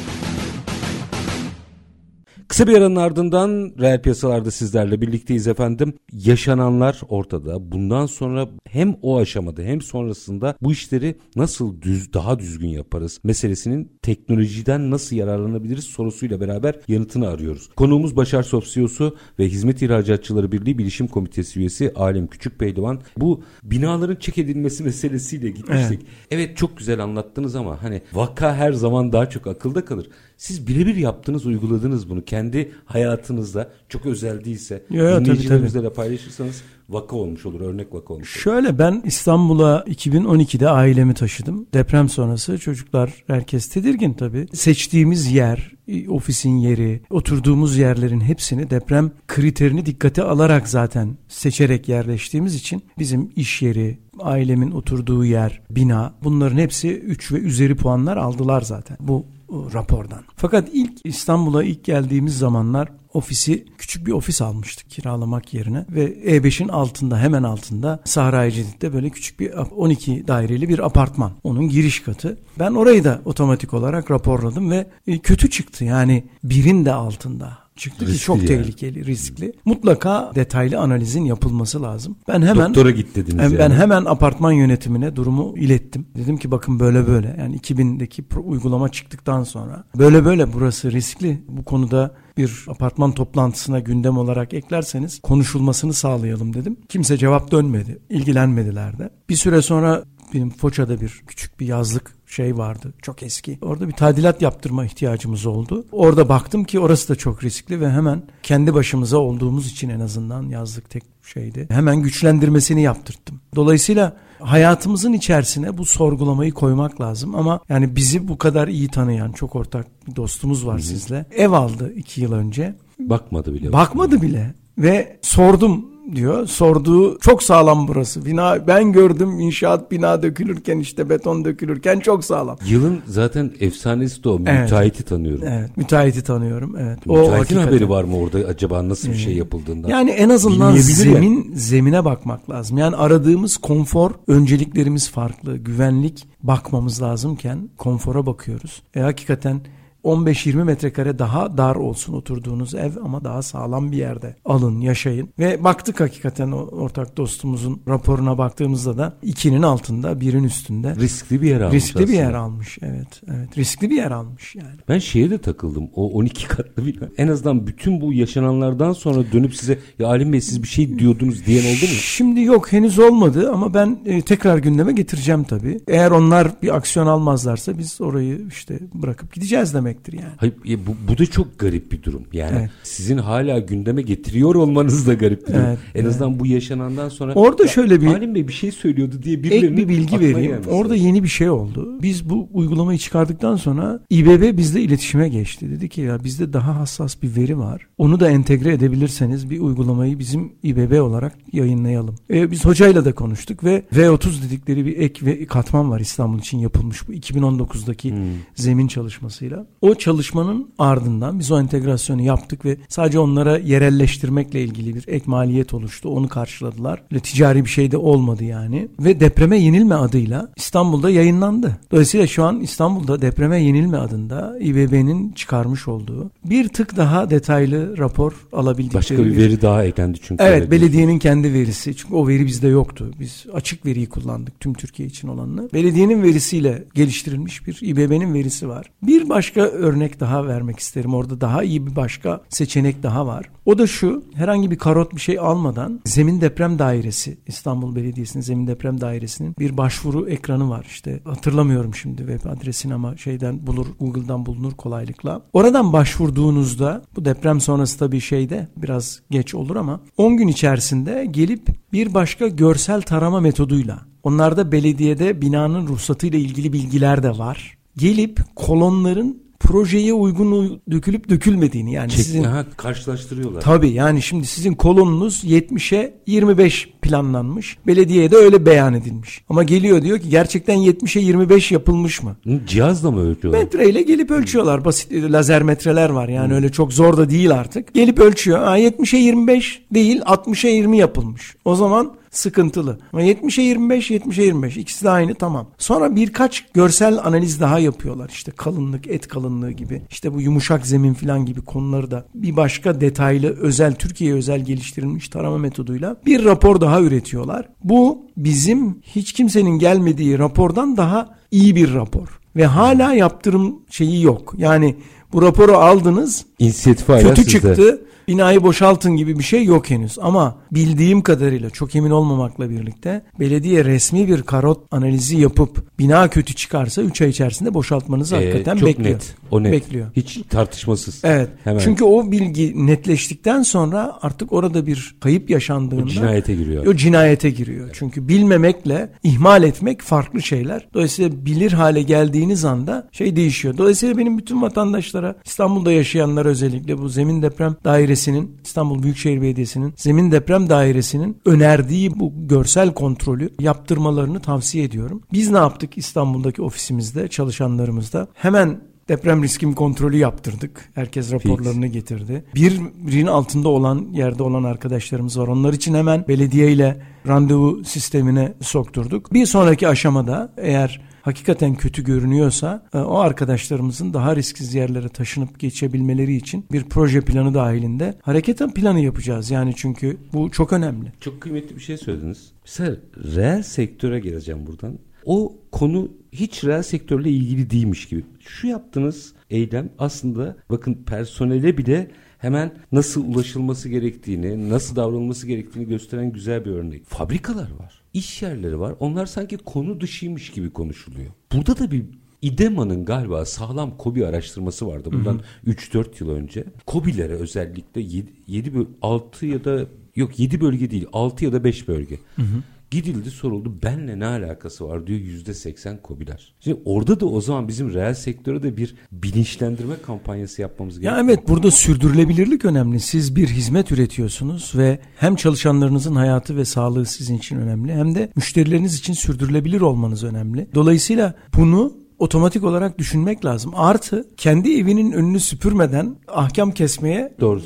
Kısa 2.51 2.67
bir 2.67 2.77
aranın 2.77 2.95
ardından 2.95 3.73
reel 3.79 4.01
piyasalarda 4.01 4.51
sizlerle 4.51 5.01
birlikteyiz 5.01 5.47
efendim. 5.47 5.93
Yaşananlar 6.11 7.01
ortada. 7.09 7.71
Bundan 7.71 8.05
sonra 8.05 8.49
hem 8.67 8.95
o 9.01 9.17
aşamada 9.17 9.61
hem 9.61 9.81
sonrasında 9.81 10.55
bu 10.61 10.71
işleri 10.71 11.15
nasıl 11.35 11.81
düz 11.81 12.13
daha 12.13 12.39
düzgün 12.39 12.67
yaparız 12.67 13.19
meselesinin 13.23 13.91
teknolojiden 14.01 14.91
nasıl 14.91 15.15
yararlanabiliriz 15.15 15.83
sorusuyla 15.83 16.41
beraber 16.41 16.79
yanıtını 16.87 17.27
arıyoruz. 17.27 17.69
Konuğumuz 17.75 18.15
Başar 18.15 18.43
Sof 18.43 18.65
CEO'su 18.65 19.17
ve 19.39 19.47
Hizmet 19.47 19.81
İhracatçıları 19.81 20.51
Birliği 20.51 20.77
Bilişim 20.77 21.07
Komitesi 21.07 21.59
üyesi 21.59 21.93
Alem 21.95 22.27
Küçük 22.27 22.59
Pehlivan. 22.59 23.01
Bu 23.17 23.43
binaların 23.63 24.15
çek 24.15 24.37
edilmesi 24.37 24.83
meselesiyle 24.83 25.49
gitmiştik. 25.49 25.99
Evet. 26.01 26.13
evet 26.31 26.57
çok 26.57 26.77
güzel 26.77 26.99
anlattınız 27.03 27.55
ama 27.55 27.83
hani 27.83 28.01
vaka 28.13 28.55
her 28.55 28.71
zaman 28.73 29.11
daha 29.11 29.29
çok 29.29 29.47
akılda 29.47 29.85
kalır. 29.85 30.09
Siz 30.41 30.67
birebir 30.67 30.95
yaptınız, 30.95 31.45
uyguladınız 31.45 32.09
bunu. 32.09 32.25
Kendi 32.25 32.71
hayatınızda 32.85 33.69
çok 33.89 34.05
özel 34.05 34.45
değilse 34.45 34.83
tabii, 34.89 35.25
dinleyicilerimizle 35.25 35.83
de 35.83 35.93
paylaşırsanız 35.93 36.63
vaka 36.89 37.15
olmuş 37.15 37.45
olur, 37.45 37.61
örnek 37.61 37.93
vaka 37.93 38.13
olmuş 38.13 38.35
olur. 38.35 38.43
Şöyle 38.43 38.79
ben 38.79 39.01
İstanbul'a 39.05 39.85
2012'de 39.87 40.69
ailemi 40.69 41.13
taşıdım. 41.13 41.67
Deprem 41.73 42.09
sonrası 42.09 42.57
çocuklar 42.57 43.23
herkes 43.27 43.67
tedirgin 43.67 44.13
tabii. 44.13 44.47
Seçtiğimiz 44.53 45.31
yer, 45.31 45.71
ofisin 46.07 46.57
yeri, 46.57 47.01
oturduğumuz 47.09 47.77
yerlerin 47.77 48.21
hepsini 48.21 48.69
deprem 48.69 49.11
kriterini 49.27 49.85
dikkate 49.85 50.23
alarak 50.23 50.67
zaten 50.67 51.17
seçerek 51.27 51.89
yerleştiğimiz 51.89 52.55
için 52.55 52.83
bizim 52.99 53.31
iş 53.35 53.61
yeri, 53.61 53.99
ailemin 54.19 54.71
oturduğu 54.71 55.25
yer, 55.25 55.61
bina 55.69 56.13
bunların 56.23 56.57
hepsi 56.57 56.99
3 56.99 57.31
ve 57.31 57.37
üzeri 57.37 57.75
puanlar 57.75 58.17
aldılar 58.17 58.61
zaten. 58.61 58.97
Bu 58.99 59.25
rapordan. 59.73 60.23
Fakat 60.35 60.69
ilk 60.73 60.91
İstanbul'a 61.03 61.63
ilk 61.63 61.83
geldiğimiz 61.83 62.37
zamanlar 62.37 62.89
ofisi 63.13 63.65
küçük 63.77 64.07
bir 64.07 64.11
ofis 64.11 64.41
almıştık 64.41 64.89
kiralamak 64.89 65.53
yerine 65.53 65.85
ve 65.89 66.05
E5'in 66.05 66.67
altında 66.67 67.19
hemen 67.19 67.43
altında 67.43 67.99
Sahra-i 68.05 68.51
Cedid'de 68.51 68.93
böyle 68.93 69.09
küçük 69.09 69.39
bir 69.39 69.53
12 69.53 70.27
daireli 70.27 70.69
bir 70.69 70.85
apartman. 70.85 71.31
Onun 71.43 71.69
giriş 71.69 71.99
katı. 71.99 72.37
Ben 72.59 72.71
orayı 72.71 73.03
da 73.03 73.21
otomatik 73.25 73.73
olarak 73.73 74.11
raporladım 74.11 74.71
ve 74.71 74.87
e, 75.07 75.19
kötü 75.19 75.49
çıktı. 75.49 75.85
Yani 75.85 76.23
birin 76.43 76.85
de 76.85 76.93
altında 76.93 77.60
çıktı 77.81 78.05
ki 78.05 78.11
Riskli 78.11 78.23
çok 78.25 78.37
yani. 78.37 78.47
tehlikeli, 78.47 79.05
riskli. 79.05 79.53
Mutlaka 79.65 80.31
detaylı 80.35 80.79
analizin 80.79 81.25
yapılması 81.25 81.81
lazım. 81.81 82.15
Ben 82.27 82.41
hemen 82.41 82.69
Doktora 82.69 82.91
git 82.91 83.15
dediniz 83.15 83.37
ben, 83.37 83.43
yani. 83.43 83.59
ben 83.59 83.71
hemen 83.71 84.05
apartman 84.05 84.51
yönetimine 84.51 85.15
durumu 85.15 85.53
ilettim. 85.57 86.05
Dedim 86.15 86.37
ki 86.37 86.51
bakın 86.51 86.79
böyle 86.79 87.07
böyle 87.07 87.35
yani 87.39 87.57
2000'deki 87.57 88.21
pro- 88.23 88.43
uygulama 88.43 88.89
çıktıktan 88.89 89.43
sonra 89.43 89.83
böyle 89.97 90.25
böyle 90.25 90.53
burası 90.53 90.91
riskli. 90.91 91.43
Bu 91.49 91.63
konuda 91.63 92.15
bir 92.37 92.65
apartman 92.67 93.11
toplantısına 93.11 93.79
gündem 93.79 94.17
olarak 94.17 94.53
eklerseniz 94.53 95.19
konuşulmasını 95.21 95.93
sağlayalım 95.93 96.53
dedim. 96.53 96.77
Kimse 96.89 97.17
cevap 97.17 97.51
dönmedi. 97.51 97.99
ilgilenmediler 98.09 98.99
de. 98.99 99.09
Bir 99.29 99.35
süre 99.35 99.61
sonra 99.61 100.03
benim 100.33 100.49
Foça'da 100.49 101.01
bir 101.01 101.23
küçük 101.27 101.59
bir 101.59 101.67
yazlık 101.67 102.15
şey 102.27 102.57
vardı. 102.57 102.93
Çok 103.01 103.23
eski. 103.23 103.57
Orada 103.61 103.87
bir 103.87 103.93
tadilat 103.93 104.41
yaptırma 104.41 104.85
ihtiyacımız 104.85 105.45
oldu. 105.45 105.85
Orada 105.91 106.29
baktım 106.29 106.63
ki 106.63 106.79
orası 106.79 107.09
da 107.09 107.15
çok 107.15 107.43
riskli 107.43 107.81
ve 107.81 107.89
hemen 107.89 108.23
kendi 108.43 108.73
başımıza 108.73 109.17
olduğumuz 109.17 109.71
için 109.71 109.89
en 109.89 109.99
azından 109.99 110.43
yazlık 110.43 110.89
tek 110.89 111.03
şeydi. 111.23 111.67
Hemen 111.71 112.01
güçlendirmesini 112.01 112.81
yaptırttım. 112.81 113.41
Dolayısıyla 113.55 114.17
hayatımızın 114.39 115.13
içerisine 115.13 115.77
bu 115.77 115.85
sorgulamayı 115.85 116.51
koymak 116.51 117.01
lazım 117.01 117.35
ama 117.35 117.59
yani 117.69 117.95
bizi 117.95 118.27
bu 118.27 118.37
kadar 118.37 118.67
iyi 118.67 118.87
tanıyan 118.87 119.31
çok 119.31 119.55
ortak 119.55 119.87
bir 120.07 120.15
dostumuz 120.15 120.65
var 120.65 120.79
sizle. 120.79 121.25
Ev 121.31 121.51
aldı 121.51 121.93
iki 121.95 122.21
yıl 122.21 122.31
önce. 122.31 122.75
Bakmadı 122.99 123.53
bile. 123.53 123.73
Bakmadı 123.73 124.21
bile 124.21 124.53
ve 124.77 125.19
sordum 125.21 125.85
diyor. 126.15 126.47
Sorduğu 126.47 127.19
çok 127.19 127.43
sağlam 127.43 127.87
burası. 127.87 128.25
Bina 128.25 128.67
ben 128.67 128.91
gördüm 128.91 129.39
inşaat 129.39 129.91
bina 129.91 130.23
dökülürken 130.23 130.79
işte 130.79 131.09
beton 131.09 131.45
dökülürken 131.45 131.99
çok 131.99 132.25
sağlam. 132.25 132.57
Yılın 132.65 132.99
zaten 133.07 133.51
efsanesi 133.59 134.23
de 134.23 134.29
o. 134.29 134.39
Evet. 134.45 134.61
Müteahhiti 134.61 135.03
tanıyorum. 135.03 135.43
Evet, 135.47 135.77
müteahhiti 135.77 136.23
tanıyorum. 136.23 136.75
Evet. 136.79 136.99
O 137.07 137.11
Müteahhitin 137.11 137.37
hakikaten. 137.37 137.65
haberi 137.65 137.89
var 137.89 138.03
mı 138.03 138.17
orada 138.17 138.37
acaba 138.37 138.89
nasıl 138.89 139.09
bir 139.09 139.17
şey 139.17 139.33
yapıldığından? 139.33 139.89
Yani 139.89 140.09
en 140.09 140.29
azından 140.29 140.75
zemin 140.75 141.51
zemine 141.55 142.05
bakmak 142.05 142.49
lazım. 142.49 142.77
Yani 142.77 142.95
aradığımız 142.95 143.57
konfor, 143.57 144.11
önceliklerimiz 144.27 145.09
farklı. 145.09 145.57
Güvenlik 145.57 146.27
bakmamız 146.43 147.01
lazımken 147.01 147.69
konfora 147.77 148.25
bakıyoruz. 148.25 148.81
E 148.95 148.99
hakikaten 148.99 149.61
15-20 150.03 150.63
metrekare 150.63 151.19
daha 151.19 151.57
dar 151.57 151.75
olsun 151.75 152.13
oturduğunuz 152.13 152.75
ev 152.75 152.91
ama 153.03 153.23
daha 153.23 153.41
sağlam 153.41 153.91
bir 153.91 153.97
yerde 153.97 154.35
alın, 154.45 154.81
yaşayın. 154.81 155.29
Ve 155.39 155.63
baktık 155.63 155.99
hakikaten 155.99 156.51
ortak 156.51 157.17
dostumuzun 157.17 157.81
raporuna 157.87 158.37
baktığımızda 158.37 158.97
da 158.97 159.13
ikinin 159.21 159.61
altında, 159.61 160.21
birin 160.21 160.43
üstünde. 160.43 160.95
Riskli 160.95 161.41
bir 161.41 161.49
yer 161.49 161.61
almış 161.61 161.75
Riskli 161.75 161.99
bir 161.99 162.03
aslında. 162.03 162.17
yer 162.17 162.33
almış. 162.33 162.77
Evet, 162.81 163.21
evet. 163.27 163.57
Riskli 163.57 163.89
bir 163.89 163.95
yer 163.95 164.11
almış 164.11 164.55
yani. 164.55 164.75
Ben 164.89 164.99
şeye 164.99 165.29
de 165.29 165.37
takıldım. 165.37 165.89
O 165.95 166.09
12 166.09 166.47
katlı 166.47 166.85
bina. 166.85 167.09
En 167.17 167.27
azından 167.27 167.67
bütün 167.67 168.01
bu 168.01 168.13
yaşananlardan 168.13 168.93
sonra 168.93 169.23
dönüp 169.33 169.55
size 169.55 169.79
ya 169.99 170.07
Alim 170.07 170.33
Bey 170.33 170.41
siz 170.41 170.63
bir 170.63 170.67
şey 170.67 170.99
diyordunuz 170.99 171.45
diyen 171.45 171.61
oldu 171.61 171.81
mu? 171.81 171.97
Şimdi 172.01 172.41
yok 172.41 172.71
henüz 172.71 172.99
olmadı 172.99 173.51
ama 173.51 173.73
ben 173.73 173.99
e, 174.05 174.21
tekrar 174.21 174.57
gündeme 174.57 174.91
getireceğim 174.93 175.43
tabii. 175.43 175.79
Eğer 175.87 176.11
onlar 176.11 176.47
bir 176.61 176.75
aksiyon 176.75 177.07
almazlarsa 177.07 177.77
biz 177.77 178.01
orayı 178.01 178.41
işte 178.47 178.79
bırakıp 178.93 179.33
gideceğiz 179.33 179.73
demektir. 179.73 179.90
Demektir 179.91 180.13
yani. 180.13 180.33
Hayır, 180.37 180.53
e, 180.69 180.87
bu, 180.87 180.95
bu 181.07 181.17
da 181.17 181.25
çok 181.25 181.59
garip 181.59 181.91
bir 181.91 182.03
durum. 182.03 182.23
Yani 182.33 182.57
evet. 182.59 182.69
sizin 182.83 183.17
hala 183.17 183.59
gündeme 183.59 184.01
getiriyor 184.01 184.55
olmanız 184.55 185.07
da 185.07 185.13
garip 185.13 185.47
bir 185.47 185.53
durum. 185.53 185.65
Evet, 185.65 185.79
en 185.95 186.01
evet. 186.01 186.09
azından 186.09 186.39
bu 186.39 186.45
yaşanandan 186.45 187.09
sonra 187.09 187.33
Orada 187.33 187.67
şöyle 187.67 188.01
bir 188.01 188.07
Halim 188.07 188.35
Bey 188.35 188.47
bir 188.47 188.53
şey 188.53 188.71
söylüyordu 188.71 189.15
diye 189.23 189.43
birilerinin 189.43 189.77
ek 189.77 189.77
bir 189.77 189.87
bilgi 189.87 190.19
vereyim. 190.19 190.55
Orada 190.69 190.95
yeni 190.95 191.23
bir 191.23 191.27
şey 191.27 191.49
oldu. 191.49 191.97
Biz 192.01 192.29
bu 192.29 192.49
uygulamayı 192.53 192.99
çıkardıktan 192.99 193.55
sonra 193.55 193.99
İBB 194.09 194.57
bizle 194.57 194.81
iletişime 194.81 195.29
geçti. 195.29 195.71
Dedi 195.71 195.89
ki 195.89 196.01
ya 196.01 196.23
bizde 196.23 196.53
daha 196.53 196.79
hassas 196.79 197.21
bir 197.21 197.35
veri 197.35 197.57
var. 197.57 197.87
Onu 197.97 198.19
da 198.19 198.29
entegre 198.29 198.73
edebilirseniz 198.73 199.49
bir 199.49 199.59
uygulamayı 199.59 200.19
bizim 200.19 200.51
İBB 200.63 201.01
olarak 201.01 201.37
yayınlayalım. 201.53 202.15
E, 202.29 202.51
biz 202.51 202.65
hocayla 202.65 203.05
da 203.05 203.15
konuştuk 203.15 203.63
ve 203.63 203.83
V30 203.93 204.43
dedikleri 204.43 204.85
bir 204.85 204.97
ek 204.97 205.25
ve 205.25 205.45
katman 205.45 205.91
var 205.91 205.99
İstanbul 205.99 206.39
için 206.39 206.57
yapılmış 206.57 207.07
bu 207.07 207.13
2019'daki 207.13 208.11
hmm. 208.11 208.17
zemin 208.55 208.87
çalışmasıyla. 208.87 209.67
O 209.81 209.95
çalışmanın 209.95 210.69
ardından 210.79 211.39
biz 211.39 211.51
o 211.51 211.59
entegrasyonu 211.59 212.21
yaptık 212.21 212.65
ve 212.65 212.77
sadece 212.89 213.19
onlara 213.19 213.57
yerelleştirmekle 213.57 214.61
ilgili 214.61 214.95
bir 214.95 215.03
ek 215.07 215.23
maliyet 215.25 215.73
oluştu. 215.73 216.09
Onu 216.09 216.27
karşıladılar. 216.27 217.03
Öyle 217.11 217.21
ticari 217.21 217.65
bir 217.65 217.69
şey 217.69 217.91
de 217.91 217.97
olmadı 217.97 218.43
yani. 218.43 218.87
Ve 218.99 219.19
depreme 219.19 219.57
yenilme 219.57 219.95
adıyla 219.95 220.49
İstanbul'da 220.55 221.09
yayınlandı. 221.09 221.77
Dolayısıyla 221.91 222.27
şu 222.27 222.43
an 222.43 222.59
İstanbul'da 222.59 223.21
depreme 223.21 223.63
yenilme 223.63 223.97
adında 223.97 224.57
İBB'nin 224.59 225.31
çıkarmış 225.31 225.87
olduğu 225.87 226.31
bir 226.45 226.67
tık 226.67 226.97
daha 226.97 227.29
detaylı 227.29 227.97
rapor 227.97 228.33
alabildik. 228.53 228.93
Başka 228.93 229.17
bir 229.17 229.37
veri 229.37 229.61
daha 229.61 229.83
eklendi 229.83 230.17
çünkü. 230.21 230.43
Evet 230.43 230.71
belediyenin 230.71 231.19
kendi 231.19 231.53
verisi. 231.53 231.95
Çünkü 231.95 232.13
o 232.13 232.27
veri 232.27 232.45
bizde 232.45 232.67
yoktu. 232.67 233.11
Biz 233.19 233.45
açık 233.53 233.85
veriyi 233.85 234.09
kullandık 234.09 234.59
tüm 234.59 234.73
Türkiye 234.73 235.07
için 235.07 235.27
olanını. 235.27 235.69
Belediyenin 235.73 236.23
verisiyle 236.23 236.83
geliştirilmiş 236.93 237.67
bir 237.67 237.79
İBB'nin 237.81 238.33
verisi 238.33 238.69
var. 238.69 238.85
Bir 239.03 239.29
başka 239.29 239.70
örnek 239.71 240.19
daha 240.19 240.47
vermek 240.47 240.79
isterim. 240.79 241.13
Orada 241.13 241.41
daha 241.41 241.63
iyi 241.63 241.87
bir 241.87 241.95
başka 241.95 242.41
seçenek 242.49 243.03
daha 243.03 243.27
var. 243.27 243.49
O 243.65 243.77
da 243.77 243.87
şu 243.87 244.23
herhangi 244.33 244.71
bir 244.71 244.77
karot 244.77 245.15
bir 245.15 245.21
şey 245.21 245.39
almadan 245.39 246.01
zemin 246.05 246.41
deprem 246.41 246.79
dairesi 246.79 247.37
İstanbul 247.47 247.95
Belediyesi'nin 247.95 248.43
zemin 248.43 248.67
deprem 248.67 249.01
dairesinin 249.01 249.55
bir 249.59 249.77
başvuru 249.77 250.29
ekranı 250.29 250.69
var 250.69 250.85
işte 250.89 251.19
hatırlamıyorum 251.25 251.95
şimdi 251.95 252.17
web 252.17 252.49
adresini 252.51 252.93
ama 252.93 253.17
şeyden 253.17 253.67
bulur 253.67 253.87
Google'dan 253.99 254.45
bulunur 254.45 254.71
kolaylıkla. 254.71 255.41
Oradan 255.53 255.93
başvurduğunuzda 255.93 257.01
bu 257.15 257.25
deprem 257.25 257.61
sonrası 257.61 257.99
tabii 257.99 258.21
şeyde 258.21 258.67
biraz 258.77 259.21
geç 259.29 259.55
olur 259.55 259.75
ama 259.75 260.01
10 260.17 260.37
gün 260.37 260.47
içerisinde 260.47 261.27
gelip 261.31 261.67
bir 261.93 262.13
başka 262.13 262.47
görsel 262.47 263.01
tarama 263.01 263.39
metoduyla 263.39 264.11
onlarda 264.23 264.71
belediyede 264.71 265.41
binanın 265.41 265.87
ruhsatıyla 265.87 266.39
ilgili 266.39 266.73
bilgiler 266.73 267.23
de 267.23 267.37
var. 267.37 267.77
Gelip 267.97 268.39
kolonların 268.55 269.40
projeye 269.61 270.13
uygun 270.13 270.81
dökülüp 270.91 271.29
dökülmediğini 271.29 271.93
yani 271.93 272.11
Çek, 272.11 272.25
sizin 272.25 272.43
aha, 272.43 272.65
karşılaştırıyorlar. 272.77 273.61
Tabii 273.61 273.89
yani 273.89 274.21
şimdi 274.21 274.47
sizin 274.47 274.73
kolonunuz 274.73 275.43
70'e 275.43 276.13
25 276.27 276.89
planlanmış. 277.01 277.77
Belediyeye 277.87 278.31
de 278.31 278.35
öyle 278.35 278.65
beyan 278.65 278.93
edilmiş. 278.93 279.43
Ama 279.49 279.63
geliyor 279.63 280.01
diyor 280.01 280.19
ki 280.19 280.29
gerçekten 280.29 280.77
70'e 280.77 281.21
25 281.21 281.71
yapılmış 281.71 282.23
mı? 282.23 282.35
Cihazla 282.67 283.11
mı 283.11 283.29
ölçüyorlar? 283.29 283.63
Metreyle 283.63 284.01
gelip 284.01 284.31
ölçüyorlar. 284.31 284.85
Basit 284.85 285.11
lazer 285.11 285.63
metreler 285.63 286.09
var. 286.09 286.29
Yani 286.29 286.51
Hı. 286.51 286.55
öyle 286.55 286.71
çok 286.71 286.93
zor 286.93 287.17
da 287.17 287.29
değil 287.29 287.51
artık. 287.51 287.93
Gelip 287.93 288.19
ölçüyor. 288.19 288.59
Ha 288.59 288.79
70'e 288.79 289.19
25 289.19 289.81
değil 289.91 290.21
60'a 290.21 290.69
20 290.69 290.97
yapılmış. 290.97 291.55
O 291.65 291.75
zaman 291.75 292.13
sıkıntılı. 292.31 292.99
Ama 293.13 293.23
70'e 293.23 293.63
25, 293.63 294.11
70'e 294.11 294.45
25 294.45 294.77
ikisi 294.77 295.05
de 295.05 295.09
aynı 295.09 295.35
tamam. 295.35 295.67
Sonra 295.77 296.15
birkaç 296.15 296.65
görsel 296.73 297.19
analiz 297.23 297.61
daha 297.61 297.79
yapıyorlar. 297.79 298.29
İşte 298.29 298.51
kalınlık, 298.51 299.07
et 299.07 299.27
kalınlığı 299.27 299.71
gibi. 299.71 300.01
İşte 300.09 300.33
bu 300.33 300.41
yumuşak 300.41 300.87
zemin 300.87 301.13
falan 301.13 301.45
gibi 301.45 301.61
konuları 301.61 302.11
da 302.11 302.25
bir 302.35 302.55
başka 302.55 303.01
detaylı 303.01 303.57
özel 303.59 303.95
Türkiye'ye 303.95 304.35
özel 304.35 304.65
geliştirilmiş 304.65 305.29
tarama 305.29 305.57
metoduyla 305.57 306.15
bir 306.25 306.45
rapor 306.45 306.81
daha 306.81 306.90
üretiyorlar. 306.99 307.69
Bu 307.83 308.25
bizim 308.37 308.97
hiç 309.03 309.33
kimsenin 309.33 309.79
gelmediği 309.79 310.39
rapordan 310.39 310.97
daha 310.97 311.35
iyi 311.51 311.75
bir 311.75 311.93
rapor. 311.93 312.39
Ve 312.55 312.65
hala 312.65 313.13
yaptırım 313.13 313.79
şeyi 313.89 314.23
yok. 314.23 314.53
Yani 314.57 314.95
bu 315.33 315.41
raporu 315.41 315.77
aldınız. 315.77 316.45
İnisiyatif 316.59 317.07
kötü 317.07 317.47
çıktı 317.47 318.01
binayı 318.27 318.63
boşaltın 318.63 319.15
gibi 319.15 319.39
bir 319.39 319.43
şey 319.43 319.63
yok 319.65 319.89
henüz. 319.89 320.17
Ama 320.21 320.57
bildiğim 320.71 321.21
kadarıyla 321.21 321.69
çok 321.69 321.95
emin 321.95 322.09
olmamakla 322.09 322.69
birlikte 322.69 323.21
belediye 323.39 323.85
resmi 323.85 324.27
bir 324.27 324.41
karot 324.41 324.79
analizi 324.91 325.37
yapıp 325.37 325.99
bina 325.99 326.27
kötü 326.27 326.53
çıkarsa 326.55 327.01
3 327.01 327.21
ay 327.21 327.29
içerisinde 327.29 327.73
boşaltmanızı 327.73 328.35
ee, 328.35 328.45
hakikaten 328.45 328.77
çok 328.77 328.89
bekliyor. 328.89 329.15
Net, 329.15 329.35
o 329.51 329.63
net. 329.63 329.71
Bekliyor. 329.71 330.07
Hiç 330.15 330.39
tartışmasız. 330.49 331.21
Evet. 331.23 331.49
Hemen. 331.63 331.79
Çünkü 331.79 332.03
o 332.03 332.31
bilgi 332.31 332.87
netleştikten 332.87 333.61
sonra 333.61 334.19
artık 334.21 334.53
orada 334.53 334.87
bir 334.87 335.15
kayıp 335.19 335.49
yaşandığında 335.49 336.03
o 336.03 336.07
cinayete 336.07 336.55
giriyor. 336.55 336.85
O 336.85 336.95
cinayete 336.95 337.49
giriyor. 337.49 337.85
Evet. 337.85 337.95
Çünkü 337.99 338.27
bilmemekle 338.27 339.09
ihmal 339.23 339.63
etmek 339.63 340.01
farklı 340.01 340.41
şeyler. 340.41 340.87
Dolayısıyla 340.93 341.45
bilir 341.45 341.71
hale 341.71 342.01
geldiğiniz 342.01 342.65
anda 342.65 343.09
şey 343.11 343.35
değişiyor. 343.35 343.77
Dolayısıyla 343.77 344.17
benim 344.17 344.37
bütün 344.37 344.61
vatandaşlara 344.61 345.35
İstanbul'da 345.45 345.91
yaşayanlar 345.91 346.45
özellikle 346.45 346.97
bu 346.97 347.09
zemin 347.09 347.41
deprem 347.41 347.75
dairesi 347.83 348.10
Belediyesi'nin 348.11 348.57
İstanbul 348.63 349.03
Büyükşehir 349.03 349.41
Belediyesi'nin 349.41 349.93
Zemin 349.97 350.31
Deprem 350.31 350.69
Dairesi'nin 350.69 351.37
önerdiği 351.45 352.19
bu 352.19 352.33
görsel 352.37 352.93
kontrolü 352.93 353.49
yaptırmalarını 353.59 354.39
tavsiye 354.39 354.83
ediyorum. 354.83 355.21
Biz 355.33 355.51
ne 355.51 355.57
yaptık 355.57 355.97
İstanbul'daki 355.97 356.61
ofisimizde 356.61 357.27
çalışanlarımızda? 357.27 358.27
Hemen 358.33 358.81
deprem 359.09 359.43
riskim 359.43 359.73
kontrolü 359.73 360.17
yaptırdık. 360.17 360.89
Herkes 360.95 361.31
raporlarını 361.31 361.85
Fix. 361.85 361.93
getirdi. 361.93 362.45
Birin 362.55 363.27
altında 363.27 363.69
olan 363.69 364.07
yerde 364.11 364.43
olan 364.43 364.63
arkadaşlarımız 364.63 365.39
var. 365.39 365.47
Onlar 365.47 365.73
için 365.73 365.93
hemen 365.93 366.25
belediye 366.27 366.71
ile 366.71 367.01
randevu 367.27 367.83
sistemine 367.83 368.53
sokturduk. 368.61 369.33
Bir 369.33 369.45
sonraki 369.45 369.87
aşamada 369.87 370.53
eğer 370.57 371.01
hakikaten 371.21 371.75
kötü 371.75 372.03
görünüyorsa 372.03 372.87
e, 372.93 372.97
o 372.97 373.17
arkadaşlarımızın 373.17 374.13
daha 374.13 374.35
risksiz 374.35 374.73
yerlere 374.73 375.09
taşınıp 375.09 375.59
geçebilmeleri 375.59 376.35
için 376.35 376.65
bir 376.71 376.83
proje 376.83 377.21
planı 377.21 377.53
dahilinde 377.53 378.17
hareket 378.21 378.61
planı 378.75 378.99
yapacağız. 378.99 379.51
Yani 379.51 379.73
çünkü 379.75 380.17
bu 380.33 380.51
çok 380.51 380.73
önemli. 380.73 381.13
Çok 381.19 381.41
kıymetli 381.41 381.75
bir 381.75 381.81
şey 381.81 381.97
söylediniz. 381.97 382.51
Mesela 382.65 382.95
reel 383.35 383.63
sektöre 383.63 384.19
geleceğim 384.19 384.67
buradan. 384.67 384.99
O 385.25 385.57
konu 385.71 386.11
hiç 386.31 386.63
reel 386.63 386.83
sektörle 386.83 387.29
ilgili 387.29 387.69
değilmiş 387.69 388.07
gibi. 388.07 388.23
Şu 388.39 388.67
yaptığınız 388.67 389.33
eylem 389.49 389.89
aslında 389.99 390.55
bakın 390.69 390.93
personele 390.93 391.77
bile 391.77 392.11
hemen 392.37 392.71
nasıl 392.91 393.33
ulaşılması 393.33 393.89
gerektiğini, 393.89 394.69
nasıl 394.69 394.95
davranılması 394.95 395.47
gerektiğini 395.47 395.87
gösteren 395.87 396.31
güzel 396.31 396.65
bir 396.65 396.71
örnek. 396.71 397.05
Fabrikalar 397.05 397.71
var, 397.79 398.00
iş 398.13 398.41
yerleri 398.41 398.79
var. 398.79 398.95
Onlar 398.99 399.25
sanki 399.25 399.57
konu 399.57 400.01
dışıymış 400.01 400.51
gibi 400.51 400.69
konuşuluyor. 400.69 401.31
Burada 401.53 401.79
da 401.79 401.91
bir 401.91 402.05
İDEMA'nın 402.41 403.05
galiba 403.05 403.45
sağlam 403.45 403.97
kobi 403.97 404.25
araştırması 404.25 404.87
vardı 404.87 405.09
bundan 405.11 405.41
3-4 405.67 406.05
yıl 406.19 406.29
önce. 406.29 406.63
Kobilere 406.85 407.33
özellikle 407.33 408.01
7, 408.01 408.31
7 408.47 408.87
6 409.01 409.45
ya 409.45 409.63
da 409.63 409.85
yok 410.15 410.39
7 410.39 410.61
bölge 410.61 410.91
değil 410.91 411.05
6 411.13 411.45
ya 411.45 411.53
da 411.53 411.63
5 411.63 411.87
bölge. 411.87 412.19
Hı 412.35 412.41
hı. 412.41 412.63
Gidildi 412.91 413.31
soruldu 413.31 413.73
benle 413.83 414.19
ne 414.19 414.25
alakası 414.25 414.87
var 414.87 415.07
diyor 415.07 415.19
yüzde 415.19 415.53
seksen 415.53 416.01
kobiler. 416.01 416.53
Şimdi 416.59 416.81
orada 416.85 417.19
da 417.19 417.25
o 417.25 417.41
zaman 417.41 417.67
bizim 417.67 417.93
reel 417.93 418.13
sektöre 418.13 418.63
de 418.63 418.77
bir 418.77 418.95
bilinçlendirme 419.11 419.95
kampanyası 420.05 420.61
yapmamız 420.61 420.99
gerekiyor. 420.99 421.17
Ya 421.17 421.23
evet 421.25 421.47
burada 421.47 421.71
sürdürülebilirlik 421.71 422.65
önemli. 422.65 422.99
Siz 422.99 423.35
bir 423.35 423.47
hizmet 423.47 423.91
üretiyorsunuz 423.91 424.73
ve 424.77 424.99
hem 425.15 425.35
çalışanlarınızın 425.35 426.15
hayatı 426.15 426.57
ve 426.57 426.65
sağlığı 426.65 427.05
sizin 427.05 427.37
için 427.37 427.57
önemli 427.57 427.93
hem 427.93 428.15
de 428.15 428.31
müşterileriniz 428.35 428.95
için 428.95 429.13
sürdürülebilir 429.13 429.81
olmanız 429.81 430.23
önemli. 430.23 430.67
Dolayısıyla 430.75 431.35
bunu 431.57 432.00
otomatik 432.21 432.63
olarak 432.63 432.97
düşünmek 432.97 433.45
lazım. 433.45 433.71
Artı 433.75 434.27
kendi 434.37 434.79
evinin 434.79 435.11
önünü 435.11 435.39
süpürmeden 435.39 436.15
ahkam 436.27 436.71
kesmeye 436.71 437.33
Doğru. 437.39 437.61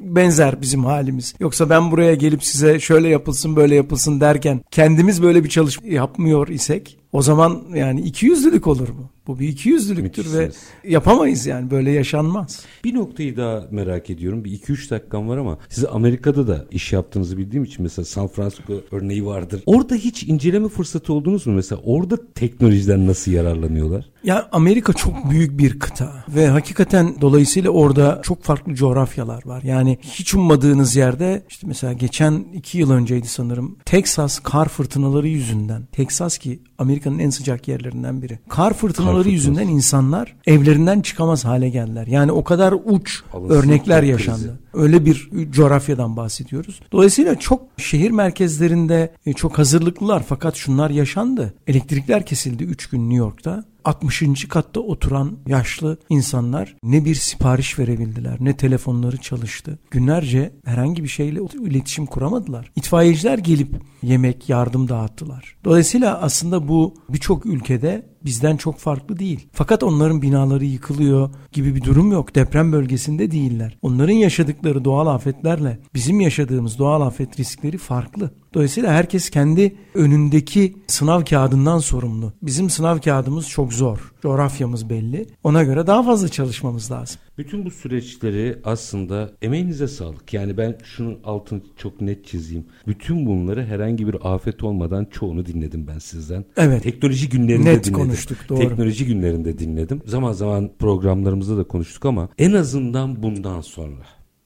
benzer 0.00 0.60
bizim 0.60 0.84
halimiz. 0.84 1.34
Yoksa 1.40 1.70
ben 1.70 1.90
buraya 1.90 2.14
gelip 2.14 2.44
size 2.44 2.80
şöyle 2.80 3.08
yapılsın 3.08 3.56
böyle 3.56 3.74
yapılsın 3.74 4.20
derken 4.20 4.60
kendimiz 4.70 5.22
böyle 5.22 5.44
bir 5.44 5.48
çalışma 5.48 5.88
yapmıyor 5.88 6.48
isek 6.48 6.98
o 7.12 7.22
zaman 7.22 7.62
yani 7.74 8.00
iki 8.00 8.26
yüzlülük 8.26 8.66
olur 8.66 8.88
bu. 8.88 9.13
Bu 9.26 9.38
bir 9.38 9.48
iki 9.48 9.68
yüzlülüktür 9.68 10.32
ve 10.32 10.50
yapamayız 10.88 11.46
yani 11.46 11.70
böyle 11.70 11.90
yaşanmaz. 11.90 12.64
Bir 12.84 12.94
noktayı 12.94 13.36
daha 13.36 13.64
merak 13.70 14.10
ediyorum. 14.10 14.44
Bir 14.44 14.52
iki 14.52 14.72
üç 14.72 14.90
dakikam 14.90 15.28
var 15.28 15.36
ama 15.36 15.58
siz 15.68 15.84
Amerika'da 15.84 16.48
da 16.48 16.64
iş 16.70 16.92
yaptığınızı 16.92 17.38
bildiğim 17.38 17.64
için 17.64 17.82
mesela 17.82 18.04
San 18.04 18.28
Francisco 18.28 18.72
örneği 18.90 19.26
vardır. 19.26 19.62
Orada 19.66 19.94
hiç 19.94 20.22
inceleme 20.22 20.68
fırsatı 20.68 21.12
oldunuz 21.12 21.46
mu? 21.46 21.54
Mesela 21.54 21.80
orada 21.84 22.32
teknolojiden 22.34 23.06
nasıl 23.06 23.32
yararlanıyorlar? 23.32 24.04
Ya 24.24 24.48
Amerika 24.52 24.92
çok 24.92 25.30
büyük 25.30 25.58
bir 25.58 25.78
kıta 25.78 26.24
ve 26.28 26.48
hakikaten 26.48 27.16
dolayısıyla 27.20 27.70
orada 27.70 28.20
çok 28.22 28.42
farklı 28.42 28.74
coğrafyalar 28.74 29.46
var. 29.46 29.62
Yani 29.62 29.98
hiç 30.02 30.34
ummadığınız 30.34 30.96
yerde 30.96 31.42
işte 31.48 31.66
mesela 31.66 31.92
geçen 31.92 32.44
iki 32.54 32.78
yıl 32.78 32.90
önceydi 32.90 33.28
sanırım 33.28 33.76
Texas 33.84 34.38
kar 34.38 34.68
fırtınaları 34.68 35.28
yüzünden. 35.28 35.86
Texas 35.92 36.38
ki 36.38 36.60
Amerika'nın 36.78 37.18
en 37.18 37.30
sıcak 37.30 37.68
yerlerinden 37.68 38.22
biri. 38.22 38.38
Kar 38.48 38.74
fırtınaları 38.74 39.13
çalışmaları 39.14 39.28
yüzünden 39.34 39.68
insanlar 39.68 40.36
evlerinden 40.46 41.00
çıkamaz 41.00 41.44
hale 41.44 41.68
geldiler. 41.68 42.06
Yani 42.06 42.32
o 42.32 42.44
kadar 42.44 42.74
uç 42.84 43.22
Alınsız 43.32 43.56
örnekler 43.56 44.00
krizi. 44.00 44.12
yaşandı. 44.12 44.58
Öyle 44.74 45.06
bir 45.06 45.28
coğrafyadan 45.50 46.16
bahsediyoruz. 46.16 46.80
Dolayısıyla 46.92 47.38
çok 47.38 47.62
şehir 47.76 48.10
merkezlerinde 48.10 49.12
e, 49.26 49.32
çok 49.32 49.58
hazırlıklılar 49.58 50.22
fakat 50.28 50.56
şunlar 50.56 50.90
yaşandı. 50.90 51.54
Elektrikler 51.66 52.26
kesildi 52.26 52.64
3 52.64 52.86
gün 52.86 53.00
New 53.00 53.16
York'ta. 53.16 53.64
60. 53.84 54.48
katta 54.48 54.80
oturan 54.80 55.38
yaşlı 55.46 55.98
insanlar 56.08 56.76
ne 56.82 57.04
bir 57.04 57.14
sipariş 57.14 57.78
verebildiler 57.78 58.36
ne 58.40 58.56
telefonları 58.56 59.16
çalıştı. 59.16 59.78
Günlerce 59.90 60.52
herhangi 60.64 61.02
bir 61.02 61.08
şeyle 61.08 61.40
iletişim 61.66 62.06
kuramadılar. 62.06 62.72
İtfaiyeciler 62.76 63.38
gelip 63.38 63.74
yemek, 64.02 64.48
yardım 64.48 64.88
dağıttılar. 64.88 65.56
Dolayısıyla 65.64 66.20
aslında 66.20 66.68
bu 66.68 66.94
birçok 67.08 67.46
ülkede 67.46 68.14
bizden 68.24 68.56
çok 68.56 68.78
farklı 68.78 69.18
değil. 69.18 69.48
Fakat 69.52 69.82
onların 69.82 70.22
binaları 70.22 70.64
yıkılıyor 70.64 71.30
gibi 71.52 71.74
bir 71.74 71.82
durum 71.82 72.12
yok. 72.12 72.34
Deprem 72.34 72.72
bölgesinde 72.72 73.30
değiller. 73.30 73.78
Onların 73.82 74.14
yaşadıkları 74.14 74.84
doğal 74.84 75.06
afetlerle 75.06 75.78
bizim 75.94 76.20
yaşadığımız 76.20 76.78
doğal 76.78 77.00
afet 77.00 77.40
riskleri 77.40 77.78
farklı. 77.78 78.30
Dolayısıyla 78.54 78.92
herkes 78.92 79.30
kendi 79.30 79.74
önündeki 79.94 80.76
sınav 80.86 81.24
kağıdından 81.24 81.78
sorumlu. 81.78 82.32
Bizim 82.42 82.70
sınav 82.70 82.98
kağıdımız 82.98 83.48
çok 83.48 83.72
zor. 83.72 84.12
Coğrafyamız 84.22 84.90
belli. 84.90 85.26
Ona 85.44 85.62
göre 85.62 85.86
daha 85.86 86.02
fazla 86.02 86.28
çalışmamız 86.28 86.90
lazım. 86.90 87.20
Bütün 87.38 87.64
bu 87.64 87.70
süreçleri 87.70 88.58
aslında 88.64 89.30
emeğinize 89.42 89.88
sağlık. 89.88 90.34
Yani 90.34 90.56
ben 90.56 90.78
şunun 90.84 91.18
altını 91.24 91.60
çok 91.76 92.00
net 92.00 92.26
çizeyim. 92.26 92.66
Bütün 92.86 93.26
bunları 93.26 93.64
herhangi 93.64 94.06
bir 94.06 94.16
afet 94.34 94.64
olmadan 94.64 95.04
çoğunu 95.04 95.46
dinledim 95.46 95.86
ben 95.86 95.98
sizden. 95.98 96.44
Evet. 96.56 96.82
Teknoloji 96.82 97.28
günlerinde 97.28 97.64
Net 97.70 97.84
dinledim. 97.84 97.92
konuştuk, 97.92 98.38
doğru. 98.48 98.58
Teknoloji 98.60 99.06
günlerinde 99.06 99.58
dinledim. 99.58 100.02
Zaman 100.06 100.32
zaman 100.32 100.70
programlarımızda 100.78 101.56
da 101.56 101.64
konuştuk 101.64 102.04
ama 102.04 102.28
en 102.38 102.52
azından 102.52 103.22
bundan 103.22 103.60
sonra 103.60 104.02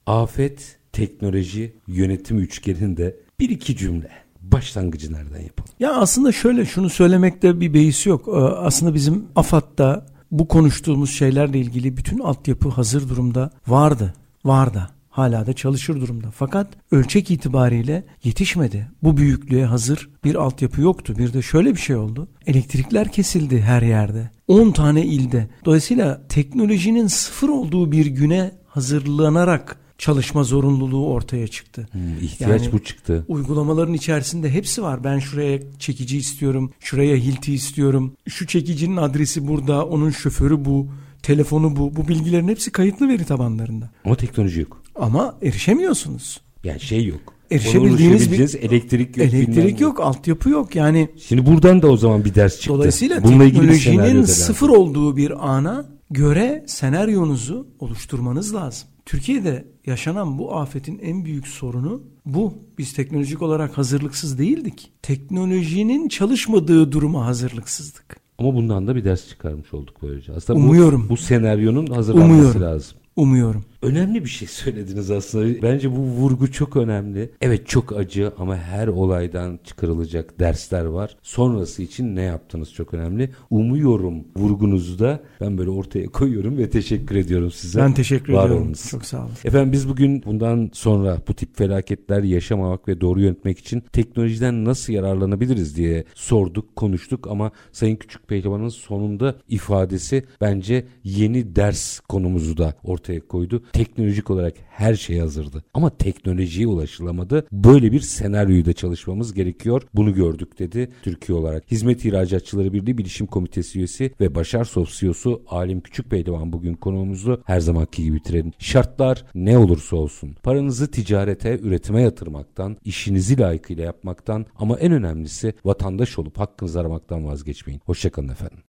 afet, 0.07 0.79
teknoloji, 0.99 1.73
yönetim 1.87 2.39
üçgeninde 2.39 3.17
bir 3.41 3.51
iki 3.51 3.77
cümle 3.77 4.11
başlangıcı 4.43 5.13
nereden 5.13 5.41
yapalım? 5.43 5.71
Ya 5.81 5.93
aslında 5.93 6.33
şöyle 6.33 6.65
şunu 6.65 6.91
söylemekte 6.91 7.61
bir 7.61 7.75
beis 7.75 8.07
yok. 8.07 8.29
Ee, 8.29 8.31
Aslında 8.41 8.95
bizim 8.95 9.25
AFAD'da 9.37 10.07
bu 10.31 10.49
konuştuğumuz 10.49 11.11
şeylerle 11.11 11.59
ilgili 11.59 11.97
bütün 11.97 12.19
altyapı 12.19 12.69
hazır 12.69 13.09
durumda 13.09 13.51
vardı. 13.69 14.15
Vardı. 14.45 14.91
Hala 15.11 15.47
da 15.47 15.53
çalışır 15.53 16.01
durumda. 16.01 16.31
Fakat 16.31 16.69
ölçek 16.91 17.31
itibariyle 17.31 18.05
yetişmedi. 18.25 18.89
Bu 19.03 19.17
büyüklüğe 19.17 19.65
hazır 19.65 20.09
bir 20.25 20.35
altyapı 20.35 20.81
yoktu. 20.81 21.15
Bir 21.19 21.33
de 21.33 21.43
şöyle 21.43 21.71
bir 21.71 21.81
şey 21.81 21.97
oldu. 21.97 22.29
Elektrikler 22.47 23.13
kesildi 23.13 23.61
her 23.61 23.83
yerde. 23.83 24.31
10 24.49 24.71
tane 24.71 25.07
ilde. 25.07 25.49
Dolayısıyla 25.65 26.23
teknolojinin 26.29 27.07
sıfır 27.07 27.49
olduğu 27.49 27.93
bir 27.93 28.07
güne 28.07 28.51
hazırlanarak 28.67 29.77
çalışma 29.99 30.45
zorunluluğu 30.45 31.07
ortaya 31.13 31.49
çıktı. 31.49 31.89
Hmm, 31.93 32.01
ihtiyaç 32.23 32.63
Yani- 32.63 32.73
bu 32.73 32.79
çıktı. 32.79 33.25
Uygulamaların 33.29 33.95
içerisinde 33.95 34.51
hepsi 34.51 34.83
var. 34.83 35.05
Ben 35.05 35.19
şuraya 35.19 35.59
çekici 35.79 36.19
istiyorum, 36.19 36.71
şuraya 36.81 37.17
hilti 37.17 37.55
istiyorum. 37.55 38.13
Şu 38.29 38.47
çekicinin 38.47 38.97
adresi 38.97 39.49
burada, 39.49 39.87
onun 39.87 40.11
şoförü 40.11 40.65
bu, 40.65 40.87
telefonu 41.23 41.77
bu. 41.77 41.97
Bu 41.97 42.09
bilgilerin 42.09 42.49
hepsi 42.49 42.71
kayıtlı 42.73 43.09
veri 43.09 43.25
tabanlarında. 43.25 43.91
Ama 44.05 44.15
teknoloji 44.15 44.61
yok. 44.61 44.83
Ama 44.97 45.35
erişemiyorsunuz. 45.43 46.41
Yani 46.65 46.81
şey 46.81 47.07
yok. 47.07 47.21
Erişebildiğiniz 47.51 48.33
bir- 48.33 48.39
elektrik 48.63 49.17
yok. 49.17 49.27
Elektrik 49.27 49.81
yok, 49.81 50.01
altyapı 50.01 50.51
yok. 50.51 50.75
Yani 50.75 51.09
Şimdi 51.29 51.47
buradan 51.47 51.83
da 51.83 51.87
o 51.91 51.97
zaman 51.97 52.25
bir 52.25 52.35
ders 52.35 52.55
çıktı. 52.55 52.69
dolayısıyla 52.69 53.23
Bununla 53.25 53.45
teknolojinin 53.45 54.25
sıfır 54.25 54.69
olduğu 54.69 55.17
bir 55.17 55.49
ana 55.55 55.87
göre 56.11 56.65
senaryonuzu 56.67 57.69
oluşturmanız 57.79 58.55
lazım. 58.55 58.89
Türkiye'de 59.07 59.65
yaşanan 59.87 60.39
bu 60.39 60.57
afetin 60.57 60.99
en 60.99 61.25
büyük 61.25 61.49
sorunu 61.49 62.03
bu. 62.27 62.55
Biz 62.79 62.93
teknolojik 62.93 63.43
olarak 63.43 63.79
hazırlıksız 63.79 64.39
değildik. 64.39 64.93
Teknolojinin 65.03 66.09
çalışmadığı 66.09 66.93
duruma 66.93 67.27
hazırlıksızdık. 67.27 68.17
Ama 68.39 68.55
bundan 68.55 68.87
da 68.87 68.97
bir 68.97 69.05
ders 69.05 69.29
çıkarmış 69.29 69.75
olduk 69.75 69.97
böylece. 70.03 70.33
Aslında 70.33 70.59
Umuyorum. 70.59 71.05
Bu, 71.05 71.09
bu 71.09 71.17
senaryonun 71.17 71.87
hazırlanması 71.87 72.35
Umuyorum. 72.35 72.63
lazım. 72.63 72.99
Umuyorum. 73.17 73.65
Önemli 73.83 74.25
bir 74.25 74.29
şey 74.29 74.49
söylediniz 74.49 75.11
aslında. 75.11 75.63
Bence 75.63 75.93
bu 75.93 76.01
vurgu 76.01 76.53
çok 76.53 76.77
önemli. 76.77 77.31
Evet 77.41 77.69
çok 77.69 77.97
acı 77.97 78.33
ama 78.39 78.57
her 78.57 78.89
olaydan 78.89 79.59
çıkarılacak 79.65 80.41
dersler 80.41 80.85
var. 80.85 81.17
Sonrası 81.23 81.83
için 81.83 82.17
ne 82.17 82.23
yaptınız 82.23 82.73
çok 82.73 82.95
önemli. 82.95 83.31
Umuyorum 83.51 84.25
vurgunuzu 84.37 84.99
da 84.99 85.21
ben 85.41 85.59
böyle 85.59 85.71
ortaya 85.71 86.07
koyuyorum 86.13 86.59
ve 86.59 86.71
teşekkür 86.71 87.17
ediyorum 87.17 87.51
size. 87.51 87.81
Ben 87.81 87.95
teşekkür 87.95 88.33
Var 88.33 88.45
ediyorum. 88.45 88.63
olunuz. 88.65 88.89
Çok 88.91 89.05
sağ 89.05 89.19
olun. 89.19 89.31
Efendim 89.45 89.73
biz 89.73 89.89
bugün 89.89 90.23
bundan 90.23 90.71
sonra 90.73 91.19
bu 91.29 91.35
tip 91.35 91.57
felaketler 91.57 92.23
yaşamamak 92.23 92.89
ve 92.89 93.01
doğru 93.01 93.21
yönetmek 93.21 93.59
için 93.59 93.83
teknolojiden 93.93 94.65
nasıl 94.65 94.93
yararlanabiliriz 94.93 95.77
diye 95.77 96.05
sorduk, 96.15 96.77
konuştuk 96.77 97.27
ama 97.27 97.51
Sayın 97.73 97.97
Küçük 97.97 98.29
Pehlivan'ın 98.29 98.69
sonunda 98.69 99.35
ifadesi 99.49 100.25
bence 100.41 100.87
yeni 101.05 101.57
ders 101.57 102.01
konumuzu 102.01 102.57
da 102.57 102.75
ortaya 102.83 103.21
koydu. 103.21 103.63
Teknolojik 103.73 104.31
olarak 104.31 104.55
her 104.71 104.95
şey 104.95 105.19
hazırdı 105.19 105.65
ama 105.75 105.91
teknolojiye 105.91 106.67
ulaşılamadı. 106.67 107.47
Böyle 107.53 107.93
bir 107.93 108.01
senaryoyu 108.01 108.65
da 108.65 108.73
çalışmamız 108.73 109.35
gerekiyor. 109.35 109.83
Bunu 109.95 110.15
gördük 110.15 110.59
dedi 110.59 110.89
Türkiye 111.03 111.39
olarak. 111.39 111.71
Hizmet 111.71 112.05
İhracatçıları 112.05 112.73
Birliği 112.73 112.99
Bilişim 112.99 113.27
Komitesi 113.27 113.79
üyesi 113.79 114.13
ve 114.21 114.35
Başar 114.35 114.65
Sosyosu 114.65 115.43
Alim 115.49 115.81
Küçük 115.81 116.11
Pehlivan 116.11 116.53
bugün 116.53 116.75
konuğumuzu 116.75 117.43
her 117.45 117.61
zamanki 117.61 118.05
gibi 118.05 118.17
bitirelim. 118.17 118.53
Şartlar 118.59 119.25
ne 119.35 119.59
olursa 119.59 119.97
olsun 119.97 120.37
paranızı 120.43 120.91
ticarete, 120.91 121.59
üretime 121.59 122.03
yatırmaktan, 122.03 122.77
işinizi 122.85 123.39
layıkıyla 123.39 123.85
yapmaktan 123.85 124.47
ama 124.57 124.79
en 124.79 124.93
önemlisi 124.93 125.55
vatandaş 125.65 126.19
olup 126.19 126.39
hakkınızı 126.39 126.81
aramaktan 126.81 127.25
vazgeçmeyin. 127.25 127.81
Hoşçakalın 127.85 128.29
efendim. 128.29 128.59